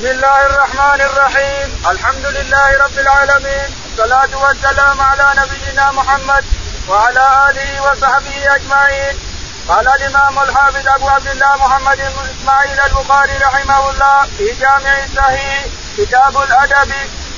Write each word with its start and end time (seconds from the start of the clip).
بسم 0.00 0.08
الله 0.08 0.46
الرحمن 0.46 1.00
الرحيم 1.00 1.82
الحمد 1.90 2.26
لله 2.26 2.68
رب 2.84 2.98
العالمين 2.98 3.68
والصلاة 3.84 4.32
والسلام 4.44 5.00
على 5.00 5.26
نبينا 5.36 5.92
محمد 5.92 6.44
وعلى 6.88 7.50
آله 7.50 7.82
وصحبه 7.82 8.54
أجمعين 8.56 9.18
قال 9.68 9.88
الإمام 9.88 10.38
الحافظ 10.38 10.88
أبو 10.88 11.08
عبد 11.08 11.26
الله 11.26 11.56
محمد 11.56 11.96
بن 11.96 12.28
إسماعيل 12.32 12.80
البخاري 12.80 13.36
رحمه 13.36 13.90
الله 13.90 14.22
في 14.38 14.54
جامع 14.60 14.94
الصحيح 15.04 15.64
كتاب 15.98 16.36
الأدب 16.42 16.92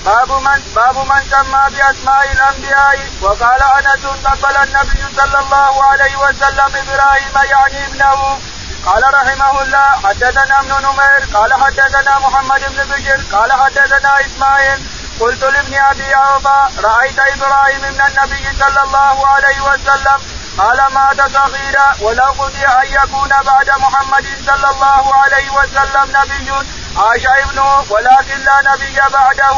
باب 0.05 0.31
من 0.33 0.61
باب 0.77 0.97
من 0.97 1.23
سمى 1.31 1.63
باسماء 1.71 2.33
الانبياء 2.33 2.99
وقال 3.23 3.63
انس 3.79 4.05
قبل 4.25 4.57
النبي 4.57 5.03
صلى 5.17 5.39
الله 5.39 5.85
عليه 5.85 6.17
وسلم 6.17 6.71
إبراهيم 6.83 7.35
يعني 7.51 7.87
ابنه 7.87 8.39
قال 8.87 9.03
رحمه 9.15 9.63
الله 9.63 9.89
حدثنا 10.05 10.61
ابن 10.61 10.73
نمير 10.87 11.23
قال 11.35 11.53
حدثنا 11.53 12.19
محمد 12.19 12.61
بن 12.61 12.85
بشر 12.91 13.21
قال 13.33 13.53
حدثنا 13.53 14.21
إسماعيل 14.21 14.81
قلت 15.21 15.43
لابن 15.45 15.75
أبي 15.75 16.15
اوفى 16.15 16.59
رأيت 16.83 17.19
إبراهيم 17.19 17.81
من 17.81 18.01
النبي 18.09 18.45
صلى 18.59 18.83
الله 18.83 19.27
عليه 19.27 19.61
وسلم 19.61 20.19
قال 20.59 20.79
مات 20.95 21.21
صغيرا 21.33 21.95
ولو 22.01 22.31
قضي 22.39 22.67
أن 22.67 22.87
يكون 22.87 23.29
بعد 23.29 23.71
محمد 23.71 24.27
صلى 24.47 24.71
الله 24.71 25.15
عليه 25.15 25.51
وسلم 25.51 26.07
نبي 26.19 26.51
عاش 26.97 27.27
ابنه 27.27 27.85
ولكن 27.91 28.39
لا 28.45 28.57
نبي 28.75 28.97
بعده. 29.13 29.57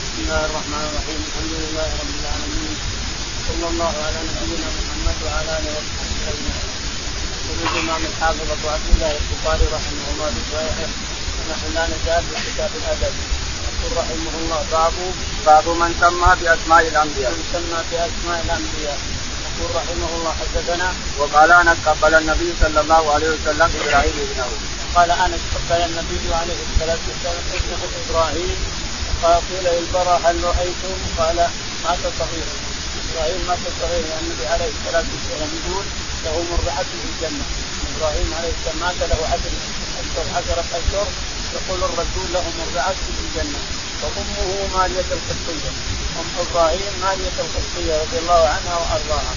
بسم 0.00 0.18
الله 0.18 0.44
الرحمن 0.46 0.82
الرحيم 0.90 1.20
الحمد 1.28 1.52
لله 1.62 1.88
رب 2.00 2.14
العالمين 2.20 2.76
صلى 3.48 3.66
الله 3.68 3.92
على 4.06 4.18
نبينا 4.28 4.68
محمد 4.78 5.16
وعلى 5.24 5.58
آله 5.58 5.70
وصحبه 5.78 5.99
الإمام 7.68 8.02
الحافظ 8.10 8.46
أبو 8.56 8.68
عبد 8.74 8.88
الله 8.94 9.12
البخاري 9.20 9.64
رحمه 9.76 10.06
الله 10.12 10.28
في 10.34 10.42
صحيحه 10.52 10.88
ونحن 11.38 11.66
لا 11.74 11.84
نزال 11.92 12.22
في 12.30 12.36
كتاب 12.52 12.70
الأدب 12.80 13.14
يقول 13.66 13.90
رحمه 14.02 14.34
الله 14.40 14.60
باب 14.72 14.92
باب 15.46 15.66
من 15.80 15.90
سمى 16.00 16.30
بأسماء 16.40 16.82
الأنبياء. 16.92 17.30
من 17.30 17.44
سمى 17.52 17.78
بأسماء 17.90 18.38
الأنبياء 18.46 18.98
يقول 19.46 19.70
رحمه 19.80 20.10
الله 20.16 20.32
حدثنا 20.40 20.88
وقال 21.18 21.50
انس 21.52 21.78
قبل 21.86 22.14
النبي 22.14 22.48
صلى 22.62 22.80
الله 22.80 23.12
عليه 23.14 23.28
وسلم 23.28 23.68
إبراهيم 23.80 24.16
ابنه. 24.26 24.48
قال 24.96 25.10
انس 25.10 25.42
قبل 25.54 25.80
النبي 25.88 26.34
عليه 26.40 26.60
الصلاة 26.66 27.02
والسلام 27.08 27.44
ابنه 27.58 27.80
إبراهيم 28.00 28.58
فقيل 29.22 29.64
للبراء 29.74 30.20
هل 30.24 30.44
رأيتم؟ 30.44 30.94
قال 31.18 31.36
مات 31.84 32.02
صغيرا 32.20 32.54
إبراهيم 33.10 33.40
مات 33.48 33.58
صغيرا 33.80 34.06
يعني 34.12 34.22
النبي 34.26 34.46
عليه 34.46 34.70
الصلاة 34.76 35.04
والسلام 35.12 35.50
يقول 35.60 35.84
له 36.24 36.42
مرضعة 36.42 36.82
في 36.84 37.06
الجنة. 37.10 37.44
إبراهيم 37.90 38.34
عليه 38.34 38.52
السلام 38.54 38.78
مات 38.78 39.02
له 39.02 39.26
عشر 39.26 39.52
عشرة 40.36 40.64
أشهر. 40.72 41.08
يقول 41.54 41.84
الرسول 41.84 42.32
له 42.32 42.44
مرضعة 42.50 42.94
في 42.94 43.20
الجنة. 43.20 43.60
وأمه 44.02 44.66
مارية 44.78 45.00
القبطية. 45.00 45.70
أم 46.20 46.26
إبراهيم 46.36 47.00
مارية 47.00 47.32
القبطية 47.38 47.94
رضي 48.02 48.18
الله 48.18 48.48
عنها 48.48 48.76
وأرضاها. 48.76 49.34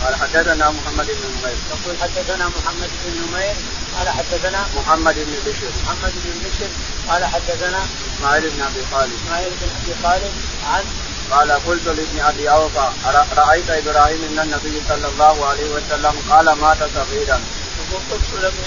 قال 0.00 0.14
حدثنا 0.14 0.70
محمد 0.70 1.06
بن 1.06 1.26
نمير. 1.34 1.58
يقول 1.70 1.94
حدثنا 2.02 2.48
محمد 2.48 2.90
بن 3.04 3.12
نمير. 3.22 3.56
قال 3.94 4.08
حدثنا 4.08 4.68
محمد 4.74 5.14
بن 5.14 5.34
بشر 5.46 5.72
محمد 5.82 6.12
بن 6.24 6.48
بشر 6.48 6.70
قال 7.08 7.24
حدثنا 7.24 7.80
إسماعيل 8.06 8.50
بن 8.50 8.62
أبي 8.62 8.84
خالد 8.84 9.12
إسماعيل 9.14 9.54
بن 9.54 9.70
أبي 9.70 9.94
خالد 10.02 10.34
عن 10.62 10.84
قال 11.30 11.52
قلت 11.52 11.86
لابن 11.86 12.20
أبي 12.20 12.50
أوفى 12.50 12.88
رأيت 13.36 13.70
إبراهيم 13.70 14.20
من 14.32 14.38
النبي 14.38 14.82
صلى 14.88 15.08
الله 15.08 15.46
عليه 15.46 15.68
وسلم 15.70 16.14
قال 16.30 16.52
مات 16.52 16.78
صغيرا. 16.78 17.40
يقول 17.80 18.02
قلت 18.10 18.42
لابن 18.42 18.64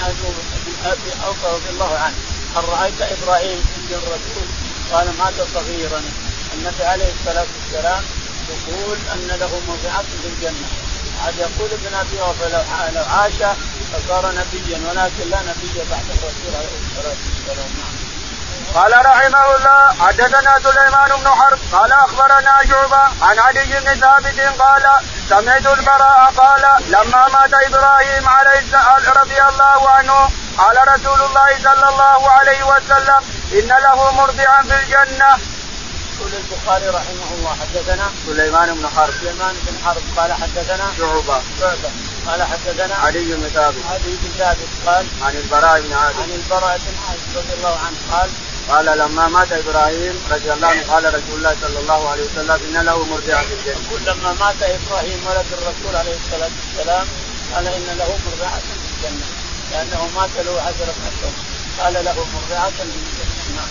أبي 0.85 1.11
أوفى 1.25 1.47
رضي 1.55 1.69
الله 1.69 1.97
عنه 1.97 2.15
هل 2.55 2.63
رأيت 2.69 3.01
إبراهيم 3.01 3.59
عند 3.77 3.91
الرسول؟ 3.91 4.47
قال 4.91 5.07
مات 5.19 5.33
صغيرا 5.53 6.01
النبي 6.53 6.83
عليه 6.83 7.13
الصلاة 7.19 7.45
والسلام 7.55 8.03
يقول 8.49 8.97
أن 9.13 9.27
له 9.39 9.61
موضعات 9.67 10.05
في 10.21 10.27
الجنة 10.27 10.67
عاد 11.25 11.37
يقول 11.37 11.69
ابن 11.71 11.95
أبي 11.95 12.21
أوفى 12.21 12.49
لو 12.95 13.03
عاش 13.03 13.57
فصار 13.93 14.31
نبيا 14.31 14.77
ولكن 14.89 15.29
لا 15.29 15.41
نبي 15.41 15.79
بعد 15.91 16.05
الرسول 16.09 16.55
عليه 16.55 16.77
الصلاة 16.85 17.15
والسلام 17.25 17.69
نعم. 17.77 17.96
قال 18.75 19.05
رحمه 19.05 19.55
الله 19.55 19.93
حدثنا 19.99 20.59
سليمان 20.63 21.09
بن 21.19 21.27
حرب 21.27 21.59
قال 21.71 21.91
أخبرنا 21.91 22.53
شعبة 22.69 23.03
عن 23.21 23.39
علي 23.39 23.65
بن 23.65 23.93
ثابت 24.01 24.39
قال 24.59 24.83
سمعت 25.29 25.67
البراء 25.67 26.31
قال 26.37 26.63
لما 26.87 27.27
مات 27.27 27.53
إبراهيم 27.53 28.29
عليه 28.29 28.59
السلام 28.59 29.13
رضي 29.21 29.41
الله 29.41 29.89
عنه 29.89 30.29
قال 30.57 30.77
رسول 30.87 31.21
الله 31.21 31.49
صلى 31.63 31.89
الله 31.89 32.29
عليه 32.29 32.63
وسلم 32.63 33.21
إن 33.53 33.67
له 33.67 34.11
مرضعا 34.11 34.61
في 34.63 34.75
الجنة. 34.83 35.37
يقول 36.19 36.31
البخاري 36.33 36.87
رحمه 36.87 37.29
الله 37.37 37.55
حدثنا 37.61 38.09
سليمان 38.25 38.75
بن 38.75 38.87
حرب. 38.95 39.13
سليمان 39.21 39.55
بن 39.67 39.77
حرب 39.85 40.03
قال 40.17 40.33
حدثنا 40.33 40.85
شعبة. 40.97 41.41
شعبة 41.59 41.89
قال 42.27 42.43
حدثنا 42.43 42.95
علي 42.95 43.35
بن 43.35 43.49
ثابت. 43.53 43.83
علي 43.89 44.17
بن 44.21 44.29
ثابت 44.37 44.69
قال 44.85 45.05
عن 45.21 45.35
البراء 45.35 45.81
بن 45.81 45.93
عازب. 45.93 46.19
عن 46.19 46.29
البراء 46.29 46.77
بن 46.77 46.95
عازب 47.07 47.37
رضي 47.37 47.53
الله 47.57 47.79
عنه 47.85 47.97
قال 48.11 48.29
قال 48.69 48.85
لما 48.85 49.27
مات 49.27 49.51
إبراهيم 49.51 50.15
رضي 50.31 50.53
الله 50.53 50.67
عنه 50.67 50.91
قال 50.93 51.05
رسول 51.05 51.35
الله 51.37 51.55
صلى 51.61 51.79
الله 51.79 52.09
عليه 52.09 52.23
وسلم 52.23 52.59
إن 52.67 52.85
له 52.85 53.05
مرضعا 53.05 53.41
في 53.41 53.53
الجنة. 53.53 53.75
يقول 53.85 54.01
لما 54.05 54.31
مات 54.39 54.55
إبراهيم 54.61 55.19
ولد 55.27 55.45
الرسول 55.57 55.95
عليه 55.95 56.15
الصلاة 56.21 56.51
والسلام 56.59 57.07
قال 57.55 57.67
إن 57.67 57.97
له 57.99 58.09
مرضعه 58.25 58.59
في 58.59 58.73
الجنة 59.07 59.25
لأنه 59.71 60.09
مات 60.15 60.29
له 60.45 60.61
عشره 60.61 60.95
اشهر 61.09 61.33
قال 61.79 61.93
له 61.93 62.25
مرضعه 62.35 62.69
في 62.69 62.83
الجنة. 62.83 63.65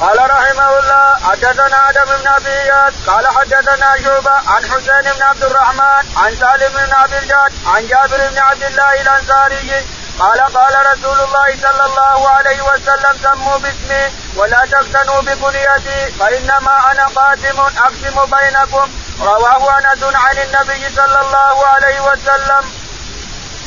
قال 0.00 0.18
رحمه 0.30 0.78
الله 0.78 1.16
حدثنا 1.28 1.90
آدم 1.90 2.04
بن 2.04 2.26
أبي 2.28 2.48
إياس 2.48 2.92
قال 3.06 3.26
حدثنا 3.26 3.96
شعبة 4.04 4.30
عن 4.30 4.62
حسين 4.70 5.12
بن 5.16 5.22
عبد 5.22 5.44
الرحمن 5.44 6.02
عن 6.16 6.36
سالم 6.40 6.72
بن 6.86 6.92
عبد 6.92 7.12
الجاد 7.12 7.52
عن 7.66 7.86
جابر 7.86 8.28
بن 8.30 8.38
عبد 8.38 8.62
الله 8.62 9.00
الأنصاري 9.00 9.84
قال 10.18 10.40
قال 10.40 10.74
رسول 10.92 11.20
الله 11.20 11.56
صلى 11.62 11.84
الله 11.84 12.28
عليه 12.30 12.62
وسلم 12.62 13.14
سموا 13.22 13.58
باسمي 13.58 14.12
ولا 14.36 14.62
تفتنوا 14.72 15.20
بكنيتي 15.20 16.10
فإنما 16.18 16.92
أنا 16.92 17.06
قاسم 17.06 17.60
أقسم 17.60 18.16
بينكم 18.26 18.90
رواه 19.20 19.78
أنس 19.78 20.02
عن 20.02 20.38
النبي 20.38 20.82
صلى 20.96 21.20
الله 21.20 21.66
عليه 21.66 22.00
وسلم. 22.00 22.64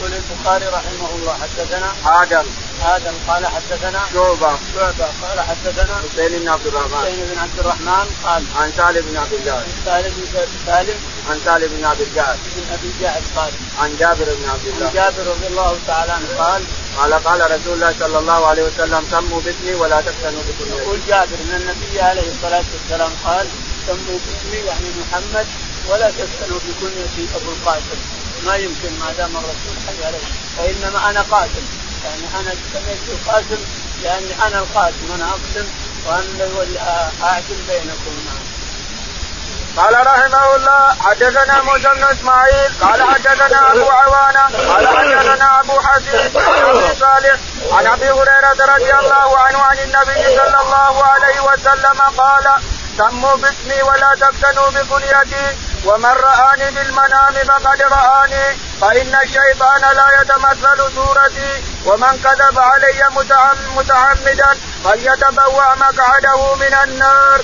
يقول 0.01 0.13
البخاري 0.13 0.66
رحمه 0.66 1.09
الله 1.16 1.34
حدثنا 1.34 1.89
آدم. 2.22 2.45
آدم 2.84 3.13
قال 3.28 3.45
حدثنا 3.45 4.01
شعبة. 4.13 4.51
شعبة 4.75 5.07
قال 5.22 5.39
حدثنا 5.39 5.95
حسين 6.03 6.39
بن 6.39 6.50
عبد 6.50 6.67
الرحمن. 6.67 7.01
حسين 7.01 7.25
بن 7.31 7.39
عبد 7.39 7.59
الرحمن 7.59 8.06
قال 8.23 8.44
عن 8.56 8.72
سالم 8.78 9.06
بن 9.09 9.17
عبد 9.17 9.34
الجاد 9.34 9.63
سالم 9.85 10.13
بن 10.17 10.25
سالم 10.66 11.00
عن 11.29 11.39
سالم 11.45 11.69
بن 11.78 11.85
عبد 11.85 12.01
الجاد 12.01 12.38
بن 12.56 12.73
ابي 12.73 12.91
جعد 13.01 13.23
قال 13.35 13.51
عن 13.81 13.95
جابر 14.00 14.25
بن 14.25 14.50
عبد 14.50 14.67
عن 14.67 14.73
الله 14.73 14.91
جابر 14.94 15.23
رضي 15.34 15.47
الله 15.47 15.79
تعالى 15.88 16.12
عنه 16.12 16.28
قال 16.38 16.63
قال 16.97 17.13
قال 17.13 17.41
رسول 17.41 17.73
الله 17.73 17.95
صلى 18.00 18.19
الله 18.19 18.47
عليه 18.47 18.63
وسلم 18.63 19.03
سموا 19.12 19.41
باسمي 19.45 19.73
ولا 19.75 20.01
تفتنوا 20.01 20.41
بكنيتي 20.47 20.78
يقول 20.78 21.00
جابر 21.07 21.38
إن 21.45 21.53
النبي 21.62 22.01
عليه 22.01 22.28
الصلاة 22.33 22.66
والسلام 22.73 23.12
قال 23.25 23.47
سموا 23.88 24.19
باسمي 24.25 24.59
يعني 24.68 24.88
محمد 25.01 25.47
ولا 25.89 26.12
تسالوا 26.12 26.59
بكنيتي 26.66 27.35
أبو 27.35 27.51
القاسم. 27.51 28.21
ما 28.46 28.56
يمكن 28.56 29.00
ما 29.00 29.13
دام 29.18 29.38
الرسول 29.38 29.75
حي 29.88 30.06
عليه. 30.06 30.28
فانما 30.57 31.09
أنا 31.09 31.22
قاسم 31.31 31.66
يعني 32.03 32.25
أنا 32.40 32.52
سميت 32.74 33.00
القاسم 33.07 33.62
لأني 34.03 34.47
أنا 34.47 34.59
القاسم 34.59 35.12
أنا 35.16 35.29
اقسم 35.29 35.68
وأنا 36.06 37.12
اعدل 37.24 37.59
بينكم. 37.68 38.16
نعم. 38.25 38.41
قال 39.78 40.07
رحمه 40.07 40.56
الله 40.56 40.96
حدثنا 41.00 41.62
موسى 41.62 41.90
بن 41.96 42.03
إسماعيل 42.03 42.72
قال 42.81 43.03
حدثنا 43.03 43.72
أبو 43.72 43.90
عوانة 43.90 44.74
قال 44.74 44.88
حدثنا 44.88 45.59
أبو 45.59 45.80
حسين 45.80 46.31
عن 46.35 46.96
صالح 47.00 47.35
عن 47.72 47.88
أبي 47.88 48.12
هريرة 48.12 48.75
رضي 48.75 48.94
الله 48.94 49.39
عنه 49.39 49.60
عن 49.60 49.77
النبي 49.80 50.24
صلى 50.36 50.60
الله 50.66 51.04
عليه 51.04 51.42
وسلم 51.42 52.01
قال 52.18 52.45
سموا 52.98 53.36
باسمي 53.36 53.81
ولا 53.81 54.16
تفتنوا 54.21 54.69
بكنيتي. 54.69 55.57
ومن 55.86 56.06
رآني 56.10 56.72
بالمنام 56.72 57.33
فقد 57.33 57.81
رآني 57.81 58.57
فإن 58.81 59.16
الشيطان 59.24 59.81
لا 59.81 60.22
يتمثل 60.22 60.95
صورتي 60.95 61.63
ومن 61.86 62.19
كذب 62.24 62.60
علي 62.60 63.04
متعمدا 63.75 64.57
فليتبوأ 64.83 65.75
مقعده 65.75 66.56
من 66.56 66.74
النار. 66.83 67.42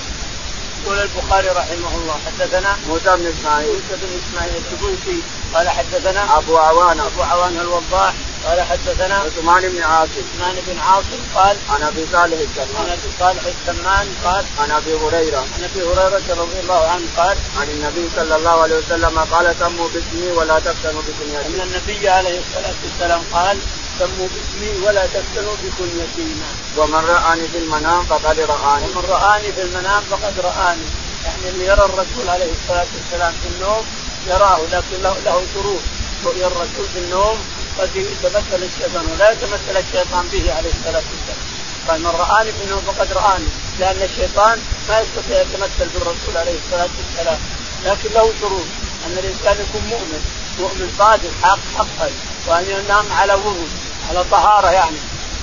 يقول 0.83 0.99
البخاري 0.99 1.47
رحمه 1.47 1.95
الله 1.95 2.15
حدثنا 2.25 2.77
موسى 2.87 3.17
بن 3.17 3.25
إسماعيل. 3.25 3.67
موسى 3.67 3.95
بن 4.01 4.19
إسماعيل 4.21 4.53
السبوسي. 4.63 5.19
قال 5.53 5.69
حدثنا 5.69 6.37
أبو 6.37 6.57
عوانة. 6.57 7.07
أبو 7.07 7.21
عوان 7.21 7.59
الوضاح. 7.59 8.13
قال 8.45 8.61
حدثنا 8.61 9.15
عثمان 9.15 9.69
بن 9.69 9.83
عاصم. 9.83 10.23
عثمان 10.27 10.55
بن 10.67 10.79
عاصم 10.79 11.21
قال 11.35 11.57
عن 11.69 11.83
أبي 11.83 12.05
صالح 12.11 12.37
عن 12.37 12.57
السمان 12.57 12.89
أبي 12.89 13.09
صالح 13.19 13.43
السمان 13.55 14.07
قال 14.23 14.45
عن 14.59 14.71
أبي 14.71 14.93
هريرة. 14.93 15.37
عن 15.37 15.63
أبي 15.63 15.81
هريرة 15.83 16.41
رضي 16.41 16.59
الله 16.63 16.87
عنه 16.87 17.05
قال 17.17 17.37
عن 17.59 17.67
النبي 17.69 18.09
صلى 18.15 18.35
الله 18.35 18.61
عليه 18.61 18.77
وسلم 18.77 19.19
قال 19.19 19.55
سموا 19.59 19.87
باسمي 19.93 20.31
ولا 20.31 20.59
تفتنوا 20.59 21.01
إن 21.45 21.59
بكنيتي 21.59 21.61
النبي 21.61 22.09
عليه 22.09 22.39
الصلاة 22.39 22.75
والسلام 22.83 23.21
قال 23.33 23.57
سموا 23.99 24.27
باسمي 24.33 24.85
ولا 24.85 25.05
تفتنوا 25.05 25.55
بكنيتي 25.63 26.35
ومن 26.77 27.05
رآني 27.09 27.47
في 27.47 27.57
المنام 27.57 28.05
فقد 28.05 28.39
رآني. 28.39 28.85
ومن 28.85 29.05
رآني 29.09 29.51
في 29.51 29.61
المنام 29.61 30.03
فقد 30.11 30.33
رآني. 30.39 30.87
يعني 31.25 31.49
اللي 31.49 31.65
يرى 31.65 31.85
الرسول 31.85 32.29
عليه 32.29 32.51
الصلاة 32.51 32.85
والسلام 32.95 33.33
في 33.43 33.47
النوم 33.55 33.83
يراه 34.27 34.59
لكن 34.71 35.03
له, 35.03 35.15
له 35.25 35.43
شروط. 35.53 35.81
رؤيا 36.25 36.47
الرسول 36.47 36.85
في 36.93 36.99
النوم 36.99 37.37
قد 37.79 37.89
يتمثل 37.95 38.63
الشيطان 38.63 39.05
ولا 39.11 39.31
يتمثل 39.31 39.77
الشيطان 39.77 40.27
به 40.33 40.53
عليه 40.57 40.69
الصلاة 40.69 41.03
والسلام. 41.11 41.41
قال 41.87 42.01
من 42.01 42.13
رآني 42.19 42.51
في 42.51 42.63
النوم 42.63 42.81
فقد 42.87 43.13
رآني. 43.13 43.49
لأن 43.79 44.01
الشيطان 44.01 44.59
ما 44.89 44.99
يستطيع 44.99 45.41
يتمثل 45.41 45.87
بالرسول 45.93 46.37
عليه 46.37 46.55
الصلاة 46.65 46.89
والسلام. 46.97 47.39
لكن 47.85 48.09
له 48.13 48.33
شروط. 48.41 48.67
أن 49.05 49.17
الإنسان 49.17 49.65
يكون 49.65 49.81
مؤمن. 49.89 50.21
مؤمن 50.59 50.95
صادق 50.99 51.31
حق 51.43 51.59
حقا. 51.77 52.09
وأن 52.47 52.65
ينام 52.69 53.05
على 53.11 53.33
وضوء 53.33 53.67
على 54.09 54.23
طهارة 54.31 54.67
يعني. 54.67 54.97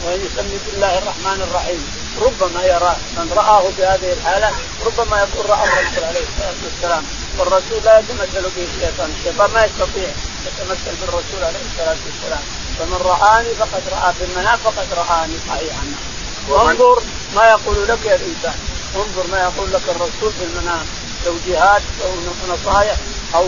وأن 0.05 0.21
يسمي 0.27 0.59
بالله 0.67 0.99
الرحمن 0.99 1.39
الرحيم. 1.49 1.83
ربما 2.27 2.63
يرى 2.65 2.97
من 3.17 3.33
رآه 3.37 3.65
في 3.77 3.83
هذه 3.87 4.13
الحالة 4.13 4.51
ربما 4.87 5.17
يقول 5.19 5.51
رأى 5.51 5.65
الرسول 5.69 6.05
عليه 6.05 6.25
الصلاة 6.31 6.59
والسلام. 6.65 7.05
والرسول 7.39 7.79
لا 7.85 7.99
يتمثل 7.99 8.43
به 8.57 8.67
الشيطان. 8.75 9.09
الشيطان 9.19 9.51
ما 9.51 9.65
يستطيع 9.65 10.11
يتمثل 10.47 10.95
بالرسول 11.01 11.41
عليه 11.49 11.65
الصلاة 11.71 12.01
والسلام. 12.07 12.45
فمن 12.79 13.01
رآني 13.13 13.49
فقد 13.55 13.83
رأى 13.93 14.13
في 14.19 14.25
المنام 14.25 14.59
فقد 14.65 14.89
رآني 14.97 15.37
صحيحا. 15.49 15.85
وانظر 16.49 17.03
ما 17.35 17.45
يقول 17.49 17.89
لك 17.89 17.99
يا 18.05 18.15
الإنسان 18.15 18.59
انظر 18.97 19.27
ما 19.33 19.39
يقول 19.41 19.73
لك 19.73 19.83
الرسول 19.89 20.33
في 20.39 20.45
المنام. 20.45 20.87
توجيهات 21.25 21.83
أو 22.05 22.11
نصائح 22.55 22.97
أو 23.35 23.45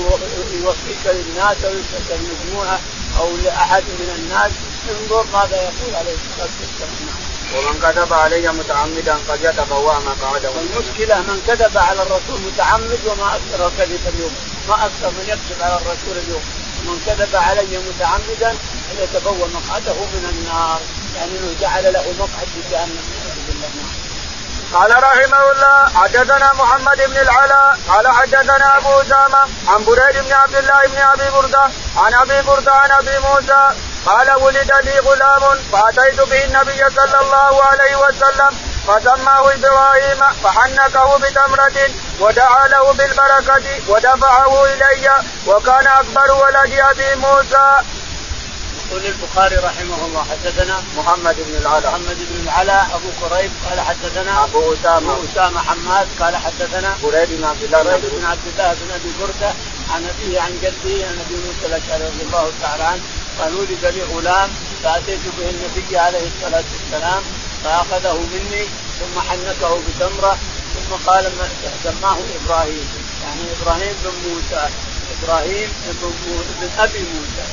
يوصيك 0.62 1.04
للناس 1.06 1.56
أو 1.64 1.70
يوصيك 1.70 2.06
للمجموعة 2.10 2.78
أو 3.20 3.36
لأحد 3.36 3.82
من 3.82 4.10
الناس. 4.18 4.52
انظر 4.90 5.24
ماذا 5.32 5.56
يقول 5.56 5.94
عليه 5.94 6.14
الصلاة 6.14 6.54
والسلام. 6.60 7.16
ومن 7.54 7.80
كذب 7.82 8.12
علي 8.12 8.48
متعمدا 8.48 9.16
قد 9.28 9.40
يتبوأ 9.42 9.98
مقعده 9.98 10.50
المشكلة 10.60 11.16
من 11.28 11.42
كذب 11.46 11.78
على 11.78 12.02
الرسول 12.02 12.40
متعمد 12.40 13.00
وما 13.06 13.36
أكثر 13.36 13.66
الكذب 13.66 14.00
اليوم. 14.14 14.34
ما 14.68 14.74
أكثر 14.74 15.10
من 15.10 15.24
يكذب 15.26 15.62
على 15.62 15.74
الرسول 15.74 16.16
اليوم. 16.24 16.44
من 16.86 16.96
كذب 17.06 17.36
علي 17.36 17.78
متعمدا 17.88 18.56
فليتبوأ 18.88 19.46
مقعده 19.46 19.94
من 19.94 20.24
النار. 20.32 20.80
يعني 21.16 21.30
إنه 21.30 21.54
جعل 21.60 21.92
له 21.92 22.14
مقعد 22.18 22.48
في 22.54 22.60
جهنم. 22.70 23.06
قال 24.72 25.02
رحمه 25.02 25.52
الله 25.52 25.88
حدثنا 26.00 26.52
محمد 26.54 26.96
بن 26.96 27.16
العلاء 27.16 27.78
قال 27.88 28.08
حدثنا 28.08 28.78
أبو 28.78 29.00
أسامة 29.00 29.38
عن 29.68 29.84
بريد 29.84 30.24
بن 30.24 30.32
عبد 30.32 30.54
الله 30.54 30.86
بن 30.86 30.98
أبي 30.98 31.30
بردة 31.30 31.62
عن 31.96 32.14
أبي 32.14 32.42
بردة 32.42 32.72
عن 32.72 32.90
أبي 32.90 33.18
موسى. 33.18 33.70
قال 34.06 34.30
ولد 34.30 34.72
لي 34.84 34.98
غلام 34.98 35.58
فأتيت 35.72 36.20
به 36.20 36.44
النبي 36.44 36.90
صلى 36.96 37.18
الله 37.20 37.64
عليه 37.64 37.96
وسلم 37.96 38.50
فسماه 38.86 39.54
إبراهيم 39.54 40.20
فحنكه 40.44 41.18
بتمرة 41.18 41.78
ودعا 42.20 42.68
له 42.68 42.92
بالبركة 42.92 43.66
ودفعه 43.88 44.64
إلي 44.64 45.10
وكان 45.46 45.86
أكبر 45.86 46.32
ولد 46.32 46.72
أبي 46.78 47.14
موسى. 47.14 47.82
يقول 48.90 49.06
البخاري 49.06 49.56
رحمه 49.56 50.06
الله 50.06 50.26
حدثنا 50.30 50.82
محمد 50.96 51.36
بن 51.38 51.56
العلاء. 51.60 51.90
محمد 51.90 52.16
بن 52.30 52.42
العلاء 52.44 52.86
أبو 52.94 53.08
قريب 53.26 53.50
قال 53.70 53.80
حدثنا 53.80 54.44
أبو 54.44 54.74
أسامة. 54.74 55.12
أبو 55.12 55.24
أسامة 55.32 55.60
حماد 55.60 56.08
قال 56.20 56.36
حدثنا 56.36 56.94
بريد 57.02 57.28
بن 57.38 57.44
عبد 57.44 57.62
الله 57.62 57.82
بريد 57.82 58.04
بن 58.12 58.24
عبد 58.24 58.46
الله 58.46 58.76
بن 58.80 58.90
أبي 58.94 59.10
برده 59.20 59.52
عن 59.94 60.10
أبيه 60.12 60.40
عن 60.40 60.52
جده 60.62 61.06
عن 61.06 61.16
أبي 61.26 61.36
موسى 61.46 61.66
الأشعري 61.66 62.04
رضي 62.04 62.22
الله 62.22 62.50
تعالى 62.62 62.84
عنه 62.84 63.02
قال 63.38 63.54
ولد 63.54 63.84
لي 63.84 64.02
غلام 64.02 64.50
فأتيت 64.82 65.20
به 65.38 65.50
النبي 65.50 65.98
عليه 65.98 66.26
الصلاة 66.36 66.64
والسلام 66.72 67.22
فأخذه 67.64 68.20
مني 68.32 68.64
ثم 69.00 69.20
حنكه 69.20 69.80
بتمرة 69.88 70.38
ثم 70.74 71.10
قال 71.10 71.32
سماه 71.84 72.16
إبراهيم. 72.44 72.88
يعني 73.22 73.40
إبراهيم 73.60 73.94
بن 74.04 74.10
موسى 74.28 74.68
إبراهيم 75.22 75.68
بن 76.60 76.68
أبي 76.78 76.98
موسى 76.98 77.44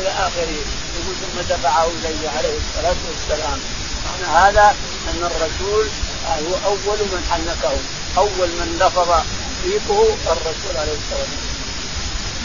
إلى 0.00 0.08
آخره. 0.08 0.62
يقول 0.94 1.14
ثم 1.22 1.54
دفعه 1.54 1.86
الي 2.04 2.28
عليه 2.28 2.56
الصلاة 2.62 3.00
والسلام. 3.08 3.58
معنى 4.04 4.38
هذا 4.38 4.74
أن 5.08 5.24
الرسول 5.24 5.86
هو 6.26 6.54
أول 6.70 6.98
من 6.98 7.26
حنكه 7.30 7.76
أول 8.18 8.48
من 8.48 8.78
لفظ 8.80 9.10
ريقه 9.64 10.16
الرسول 10.32 10.76
عليه 10.76 10.92
الصلاة 10.92 11.20
والسلام. 11.20 11.41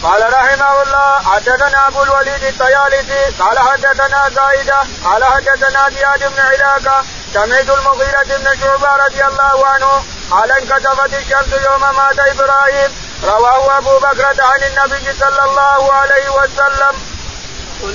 قال 0.04 0.34
رحمه 0.34 0.82
الله 0.82 1.20
حدثنا 1.26 1.88
أبو 1.88 2.04
الوليد 2.04 2.44
الطيالسي 2.44 3.26
قال 3.40 3.60
حدثنا 3.60 4.30
زايدة 4.30 4.80
قال 5.06 5.24
حدثنا 5.24 5.90
زياد 5.90 6.34
بن 6.34 6.40
علاقة 6.40 7.06
سمعت 7.34 7.70
المغيرة 7.70 8.24
بن 8.24 8.48
شعبة 8.62 9.06
رضي 9.06 9.26
الله 9.26 9.68
عنه 9.68 10.04
قال 10.32 10.52
انكسفت 10.52 11.14
الشمس 11.14 11.54
يوم 11.66 11.82
مات 11.82 12.20
إبراهيم 12.20 12.96
رواه 13.24 13.78
أبو 13.78 14.00
بكرة 14.00 14.44
عن 14.44 14.64
النبي 14.64 15.14
صلى 15.20 15.44
الله 15.46 15.94
عليه 15.94 16.30
وسلم. 16.30 17.17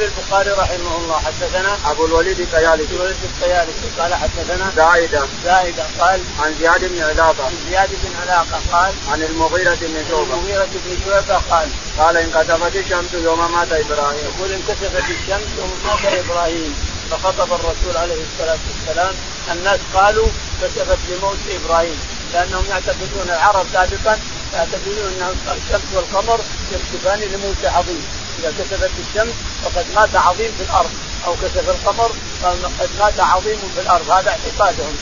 يقول 0.03 0.15
البخاري 0.19 0.51
رحمه 0.51 0.97
الله 0.97 1.19
حدثنا 1.19 1.79
أبو 1.91 2.07
الوليد 2.07 2.41
الطيالسي. 2.41 2.85
أبو 2.85 2.97
الوليد 2.97 3.17
الطيالسي. 3.25 3.87
قال 3.99 4.15
حدثنا 4.15 4.73
زائده 4.77 5.23
زائده 5.45 5.85
قال 6.01 6.21
عن 6.41 6.55
زياد 6.61 6.85
بن 6.85 7.03
علاقة. 7.03 7.45
عن 7.45 7.55
زياد 7.69 7.91
بن 8.03 8.11
علاقة 8.23 8.61
قال 8.73 8.93
عن 9.13 9.23
المغيرة 9.23 9.79
بن 9.81 10.05
شعبة. 10.09 10.23
المغيرة 10.23 10.69
بن 10.85 10.97
شعبة 11.05 11.41
قال 11.51 11.69
قال 11.99 12.17
انكسفت 12.17 12.77
الشمس 12.77 13.15
يوم 13.15 13.53
مات 13.53 13.73
إبراهيم. 13.73 14.25
يقول 14.25 14.53
انكسفت 14.53 15.11
الشمس 15.11 15.49
يوم 15.59 15.73
مات 15.87 16.13
إبراهيم. 16.25 16.75
فخطب 17.11 17.53
الرسول 17.53 17.97
عليه 17.97 18.23
الصلاة 18.29 18.59
والسلام. 18.69 19.15
الناس 19.53 19.81
قالوا 19.95 20.29
كسفت 20.63 20.99
لموت 21.11 21.39
إبراهيم. 21.51 22.01
لأنهم 22.33 22.65
يعتقدون 22.71 23.27
العرب 23.29 23.67
سابقا 23.73 24.19
يعتقدون 24.55 24.97
أن 25.21 25.37
الشمس 25.57 25.89
والقمر 25.95 26.41
يكسفان 26.73 27.21
لموت 27.21 27.65
عظيم. 27.65 28.22
إذا 28.43 28.53
كسفت 28.59 28.91
الشمس 29.09 29.35
فقد 29.65 29.87
مات 29.95 30.17
عظيم 30.17 30.53
في 30.59 30.63
الأرض 30.63 30.91
أو 31.27 31.35
كسف 31.43 31.69
القمر 31.69 32.11
فقد 32.43 32.91
مات 33.01 33.21
عظيم 33.21 33.59
في 33.75 33.81
الأرض. 33.81 34.11
هذا 34.11 34.31
اعتقادهم. 34.31 34.97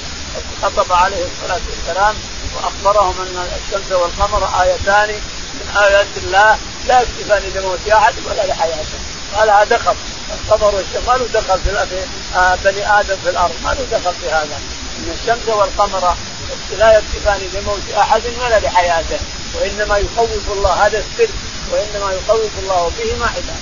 خطب 0.63 0.93
عليه 0.93 1.25
الصلاة 1.25 1.61
والسلام 1.71 2.15
وأخبرهم 2.57 3.15
أن 3.21 3.49
الشمس 3.67 3.93
والقمر 3.93 4.63
آيتان 4.63 5.09
من 5.55 5.77
آيات 5.77 6.07
الله 6.17 6.59
لا 6.89 7.01
يكسفان 7.01 7.43
لموت 7.55 7.89
أحد 7.93 8.15
ولا 8.27 8.47
لحياته 8.47 8.99
قال 9.37 9.51
هذا 9.51 9.65
دخل. 9.77 9.95
القمر 10.31 10.75
والشمس 10.75 11.09
ما 11.09 11.13
له 11.13 11.29
دخل 11.35 11.61
في 11.61 12.05
آه 12.37 12.55
بني 12.65 13.01
آدم 13.01 13.17
في 13.25 13.31
الأرض 13.31 13.55
ما 13.65 13.71
له 13.71 13.99
دخل 13.99 14.15
في 14.21 14.31
هذا. 14.31 14.61
إن 14.99 15.17
الشمس 15.23 15.49
والقمر 15.49 16.15
لا 16.79 16.99
يكسفان 16.99 17.41
لموت 17.55 17.83
أحد 17.99 18.23
ولا 18.41 18.59
لحياته 18.61 19.19
وإنما 19.55 19.99
يخوف 19.99 20.53
الله. 20.53 20.87
هذا 20.87 20.99
السر. 20.99 21.29
وإنما 21.73 22.13
يخوف 22.13 22.51
الله 22.63 22.93
بهما 22.99 23.27
عباده 23.27 23.55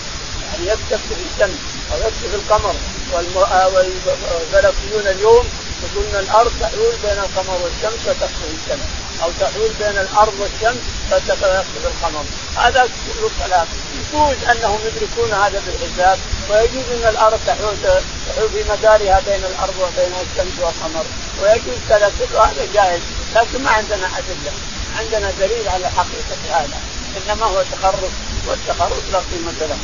يعني 0.52 0.66
يكتف 0.66 1.00
الشمس 1.10 1.58
أو 1.92 1.98
يكتف 1.98 2.34
القمر 2.34 2.74
والفلكيون 3.72 5.06
اليوم 5.06 5.48
يقولون 5.82 6.14
الأرض 6.14 6.52
تحول 6.60 6.94
بين 7.02 7.18
القمر 7.18 7.58
والشمس 7.62 8.00
فتخطف 8.06 8.44
الشمس. 8.44 8.86
أو 9.22 9.30
تحول 9.40 9.70
بين 9.78 9.98
الأرض 9.98 10.34
والشمس 10.40 10.82
فتخطف 11.10 11.66
القمر. 11.86 12.24
هذا 12.56 12.82
كله 12.82 13.30
كلام 13.46 13.66
يجوز 13.94 14.36
أنهم 14.50 14.78
يدركون 14.86 15.32
هذا 15.32 15.62
بالحساب 15.66 16.18
ويجوز 16.50 16.84
أن 16.92 17.08
الأرض 17.08 17.40
تحول 17.46 17.76
تحول 18.26 18.48
في 18.50 18.64
مدارها 18.70 19.20
بين 19.26 19.44
الأرض 19.44 19.74
وبين 19.80 20.12
الشمس 20.22 20.58
والقمر. 20.58 21.04
ويجوز 21.42 21.78
كذا 21.88 22.12
كل 22.18 22.36
هذا 22.36 22.68
جائز 22.74 23.02
لكن 23.34 23.62
ما 23.62 23.70
عندنا 23.70 24.06
أدلة. 24.18 24.52
عندنا 24.98 25.32
دليل 25.40 25.68
على 25.68 25.88
حقيقة 25.90 26.40
هذا. 26.50 26.78
إنما 27.16 27.46
هو 27.46 27.62
تخرص 27.72 28.14
والتخرص 28.48 29.02
لا 29.12 29.18
قيمة 29.18 29.52
له. 29.60 29.78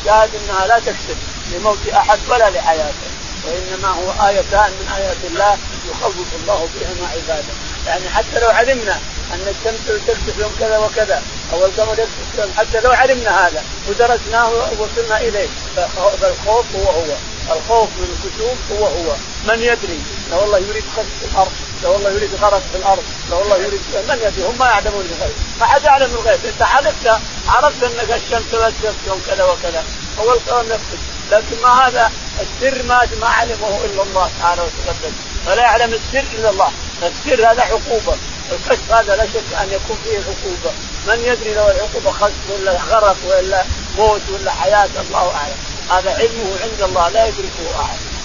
الشاهد 0.00 0.30
إنها 0.34 0.66
لا 0.66 0.78
تكسب 0.78 1.16
لموت 1.52 1.88
أحد 1.94 2.18
ولا 2.28 2.50
لحياته 2.50 3.08
وإنما 3.44 3.88
هو 3.88 4.28
آيتان 4.28 4.70
من 4.70 4.92
آيات 4.96 5.16
الله 5.30 5.58
يخوف 5.90 6.14
الله 6.42 6.68
بهما 6.74 7.08
عباده. 7.08 7.54
يعني 7.86 8.08
حتى 8.08 8.40
لو 8.40 8.48
علمنا 8.48 9.00
أن 9.32 9.54
الشمس 9.54 10.00
تكسف 10.06 10.38
يوم 10.38 10.52
كذا 10.60 10.78
وكذا 10.78 11.22
أو 11.52 11.64
القمر 11.64 11.92
يكسف 11.92 12.38
يوم 12.38 12.52
حتى 12.56 12.80
لو 12.80 12.90
علمنا 12.90 13.46
هذا 13.46 13.64
ودرسناه 13.88 14.50
ووصلنا 14.50 15.20
إليه 15.20 15.48
فالخوف 15.76 16.66
هو 16.76 16.90
هو. 16.90 17.16
الخوف 17.56 17.88
من 17.98 18.08
الكسوف 18.12 18.58
هو 18.72 18.86
هو. 18.86 19.16
من 19.48 19.62
يدري؟ 19.62 20.00
لو 20.30 20.44
الله 20.44 20.58
يريد 20.58 20.84
خسف 20.96 21.32
الأرض. 21.32 21.52
لو 21.82 21.96
الله 21.96 22.10
يريد 22.10 22.30
غرق 22.42 22.62
في 22.72 22.78
الأرض 22.78 23.02
لو 23.30 23.42
الله 23.42 23.56
يريد 23.56 23.80
من 24.08 24.18
يدري 24.22 24.46
هم 24.48 24.58
ما 24.58 24.66
يعلمون 24.66 25.04
الغيب 25.04 25.34
ما 25.60 25.66
حد 25.66 25.84
يعلم 25.84 26.14
الغيب؟ 26.14 26.40
أنت 26.46 26.62
عرفت 26.62 27.20
عرفت 27.48 27.82
أنك 27.82 28.22
الشمس 28.22 28.54
لا 28.54 28.72
يوم 29.06 29.22
كذا 29.26 29.44
وكذا. 29.44 29.84
هو 30.18 30.32
الكون 30.32 30.68
نفسه. 30.68 30.98
لكن 31.30 31.62
ما 31.62 31.86
هذا؟ 31.86 32.12
السر 32.40 32.82
ما 32.82 33.08
ما 33.20 33.28
علمه 33.28 33.80
إلا 33.84 34.02
الله 34.02 34.30
تعالى 34.42 34.62
وتقدم 34.62 35.12
فلا 35.46 35.62
يعلم 35.62 35.94
السر 35.94 36.24
إلا 36.38 36.50
الله. 36.50 36.70
السر 37.02 37.50
هذا 37.50 37.62
عقوبة. 37.62 38.16
الكشف 38.52 38.92
هذا 38.92 39.16
لا 39.16 39.26
شك 39.26 39.54
أن 39.62 39.68
يكون 39.72 39.98
فيه 40.04 40.18
عقوبة. 40.18 40.74
من 41.06 41.24
يدري 41.24 41.54
لو 41.54 41.68
العقوبة 41.68 42.10
خسف 42.10 42.50
ولا 42.50 42.72
غرق 42.72 43.16
ولا 43.26 43.64
موت 43.98 44.22
ولا 44.32 44.52
حياة 44.52 44.88
الله 45.08 45.32
أعلم. 45.34 45.56
هذا 45.90 46.10
علمه 46.10 46.56
عند 46.62 46.82
الله 46.82 47.08
لا 47.08 47.26
يدركه 47.26 47.80
أحد. 47.80 48.15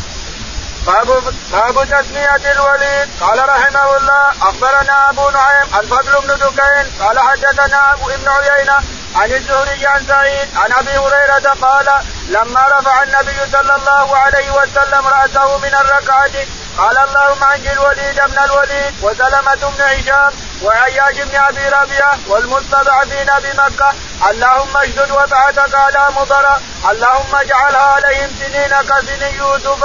باب 0.87 1.33
باب 1.51 1.85
تسمية 1.85 2.51
الوليد. 2.51 3.09
قال 3.21 3.49
رحمه 3.49 3.97
الله 3.97 4.29
أخبرنا 4.41 5.09
أبو 5.09 5.29
نعيم 5.29 5.67
الفضل 5.79 6.21
بن 6.21 6.27
دكين 6.27 6.85
قال 7.01 7.19
حدثنا 7.19 7.93
ابو 7.93 8.09
ابن 8.09 8.29
عيينة 8.29 8.77
عن 9.15 9.31
الزهري 9.31 9.85
عن 9.85 10.05
سعيد 10.07 10.49
عن 10.55 10.71
أبي 10.73 10.97
هريرة 10.97 11.53
قال 11.61 11.87
لما 12.29 12.65
رفع 12.79 13.03
النبي 13.03 13.39
صلى 13.51 13.75
الله 13.75 14.17
عليه 14.17 14.51
وسلم 14.51 15.07
رأسه 15.07 15.57
من 15.57 15.73
الركعة 15.75 16.31
قال 16.77 16.97
اللهم 16.97 17.43
أنجي 17.43 17.71
الوليد 17.73 18.15
بن 18.27 18.37
الوليد 18.43 18.93
وسلمة 19.01 19.55
بن 19.55 19.81
هشام 19.81 20.33
وعياش 20.63 21.15
بن 21.15 21.35
أبي 21.35 21.69
ربيعة 21.69 22.17
والمستضعفين 22.27 23.27
بمكه 23.43 23.93
اللهم 24.29 24.77
اشدد 24.77 25.11
وطأتك 25.11 25.75
على 25.75 26.07
مضر 26.15 26.45
اللهم 26.91 27.35
اجعلها 27.35 27.79
عليهم 27.95 28.29
سنين 28.39 28.73
كسن 28.81 29.35
يوسف. 29.35 29.83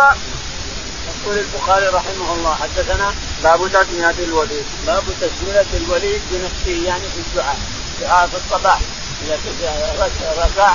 يقول 1.26 1.38
البخاري 1.38 1.86
رحمه 1.86 2.34
الله 2.34 2.54
حدثنا 2.54 3.14
باب 3.42 3.68
تسمية 3.68 4.10
الوليد. 4.10 4.64
باب 4.86 5.02
تسمية 5.20 5.66
الوليد 5.74 6.22
بنفسه 6.30 6.86
يعني 6.86 7.02
في 7.02 7.18
الدعاء 7.18 7.58
دعاء 8.00 8.26
في 8.26 8.36
الصباح. 8.36 8.80
إذا 9.22 9.38
ركع 10.38 10.74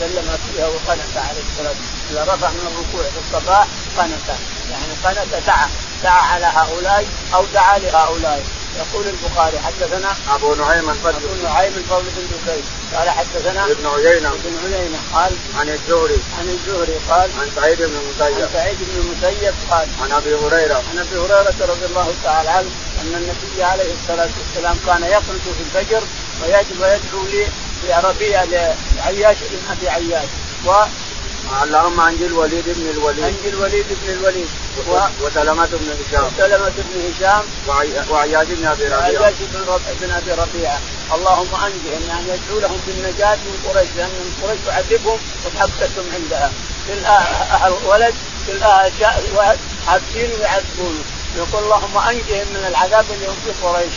سلم 0.00 0.38
فيها 0.46 0.66
وقنت 0.66 1.16
عليه 1.16 1.42
الصلاة 1.50 1.74
إذا 2.10 2.22
رفع 2.22 2.50
من 2.50 2.66
الركوع 2.72 3.10
في 3.10 3.18
الصباح 3.24 3.66
قنت. 3.98 4.28
يعني 4.70 5.18
قنت 5.20 5.46
دعا 5.46 5.68
دعا 6.02 6.22
على 6.22 6.46
هؤلاء 6.46 7.06
أو 7.34 7.44
دعا 7.54 7.78
لهؤلاء. 7.78 8.44
يقول 8.76 9.06
البخاري 9.06 9.58
حدثنا 9.58 10.16
أبو 10.34 10.54
نعيم 10.54 10.90
الفضل. 10.90 11.14
أبو 11.14 11.42
نعيم 11.42 11.72
الفضل 11.76 12.04
بن 12.16 12.38
قال 12.94 13.10
حدثنا 13.10 13.64
ابن 13.64 13.86
عيينة. 13.86 14.28
ابن 14.28 14.74
عيينة 14.74 14.98
قال 15.12 15.32
عن 15.58 15.68
الزهري. 15.68 16.18
عن 16.38 16.48
الزهري 16.48 16.94
قال 17.08 17.30
عن 17.40 17.50
سعيد 17.56 17.78
بن 17.78 17.84
المسيب. 17.84 18.42
عن 18.42 18.48
سعيد 18.52 18.76
بن 18.80 19.00
المسيب 19.00 19.54
قال 19.70 19.88
عن 20.02 20.12
أبي 20.12 20.34
هريرة. 20.34 20.82
عن 20.90 20.98
أبي 20.98 21.16
هريرة 21.18 21.54
رضي 21.60 21.86
الله 21.86 22.14
تعالى 22.24 22.50
عنه 22.50 22.70
أن 23.00 23.14
النبي 23.14 23.64
عليه 23.64 23.92
الصلاة 23.92 24.28
والسلام 24.38 24.76
كان 24.86 25.02
يقنط 25.02 25.44
في 25.56 25.62
الفجر 25.66 26.02
ويجب 26.42 26.80
ويدعو 26.80 27.26
لي 27.26 27.46
ربيع 28.08 28.44
لعياش 28.44 29.36
بن 29.50 29.58
أبي 29.70 29.88
عياش. 29.88 30.28
اللهم 31.62 32.00
انجي 32.00 32.26
الوليد 32.26 32.64
بن 32.66 32.90
الوليد. 32.90 33.24
انجي 33.24 33.48
الوليد 33.48 33.86
بن 34.02 34.12
الوليد. 34.12 34.48
و... 34.88 34.98
وسلمة 35.22 35.66
بن 35.72 35.88
هشام. 36.00 36.24
وسلمة 36.24 36.72
بن 36.76 36.94
هشام. 37.06 37.44
وعياش 38.10 38.46
بن 38.48 38.66
أبي 38.66 38.84
ربيعة. 38.84 39.20
وعياش 39.20 39.34
بن, 39.52 39.60
رب... 39.68 39.80
بن 40.00 40.10
أبي 40.10 40.32
ربيعة. 40.32 40.78
اللهم 41.14 41.54
أنجهم 41.66 42.02
يعني 42.08 42.28
يدعو 42.28 42.58
لهم 42.60 42.80
بالنجاة 42.86 43.36
من 43.36 43.56
قريش 43.68 43.88
لأن 43.96 44.10
قريش 44.42 44.58
تعذبهم 44.66 45.18
وتحبسهم 45.44 46.06
عندها 46.14 46.52
تلقاها 46.88 47.68
ولد 47.68 48.14
تلقاها 48.46 49.56
حابسين 49.86 50.30
ويعذبونه 50.40 51.04
يقول 51.36 51.62
اللهم 51.64 51.98
أنجهم 51.98 52.46
من 52.54 52.64
العذاب 52.68 53.04
اللي 53.14 53.26
هم 53.26 53.36
في 53.44 53.66
قريش. 53.66 53.94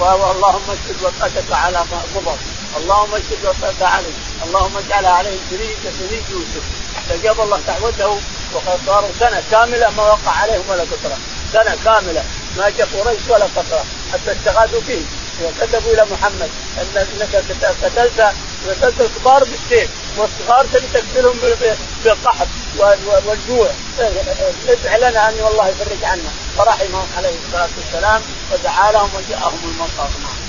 اللهم 0.00 0.70
اشهد 0.70 1.02
وطأتك 1.02 1.52
على 1.52 1.78
قبر 2.14 2.36
اللهم 2.76 3.14
اشهد 3.14 3.44
وطأتك 3.44 3.82
عليه. 3.82 4.16
اللهم 4.44 4.76
اجعلها 4.76 5.10
عليهم 5.10 5.40
سنين 5.50 5.74
كسنين 5.84 6.22
يوسف. 6.30 6.64
استجاب 6.98 7.40
الله 7.40 7.60
دعوته 7.66 8.20
وقد 8.54 8.78
صاروا 8.86 9.08
سنة 9.20 9.42
كاملة 9.50 9.90
ما 9.90 10.02
وقع 10.02 10.32
عليهم 10.32 10.64
ولا 10.68 10.82
قطرة. 10.82 11.18
سنة 11.52 11.76
كاملة. 11.84 12.24
ما 12.56 12.70
جاء 12.78 12.88
قريش 12.94 13.20
ولا 13.28 13.44
قطرة. 13.44 13.84
حتى 14.12 14.32
استغاثوا 14.32 14.80
به 14.88 15.02
وكتبوا 15.42 15.92
إلى 15.92 16.06
محمد 16.12 16.50
أنك 16.80 17.36
قتلت 17.84 18.34
قتلت 18.68 19.00
الكبار 19.00 19.44
بالسيف. 19.44 19.90
والصغار 20.18 20.66
تبي 20.72 20.86
تقتلهم 20.94 21.38
بالقحط 22.04 22.48
والجوع. 23.26 23.70
ادع 24.68 24.96
لنا 24.96 25.28
أن 25.28 25.40
والله 25.40 25.68
يفرج 25.68 26.04
عنا. 26.04 26.30
فرحمهم 26.58 27.08
عليه 27.16 27.34
الصلاة 27.46 27.68
والسلام. 27.78 28.22
ودعا 28.52 28.92
لهم 28.92 29.10
وجاءهم 29.14 29.58
المنصر 29.64 30.39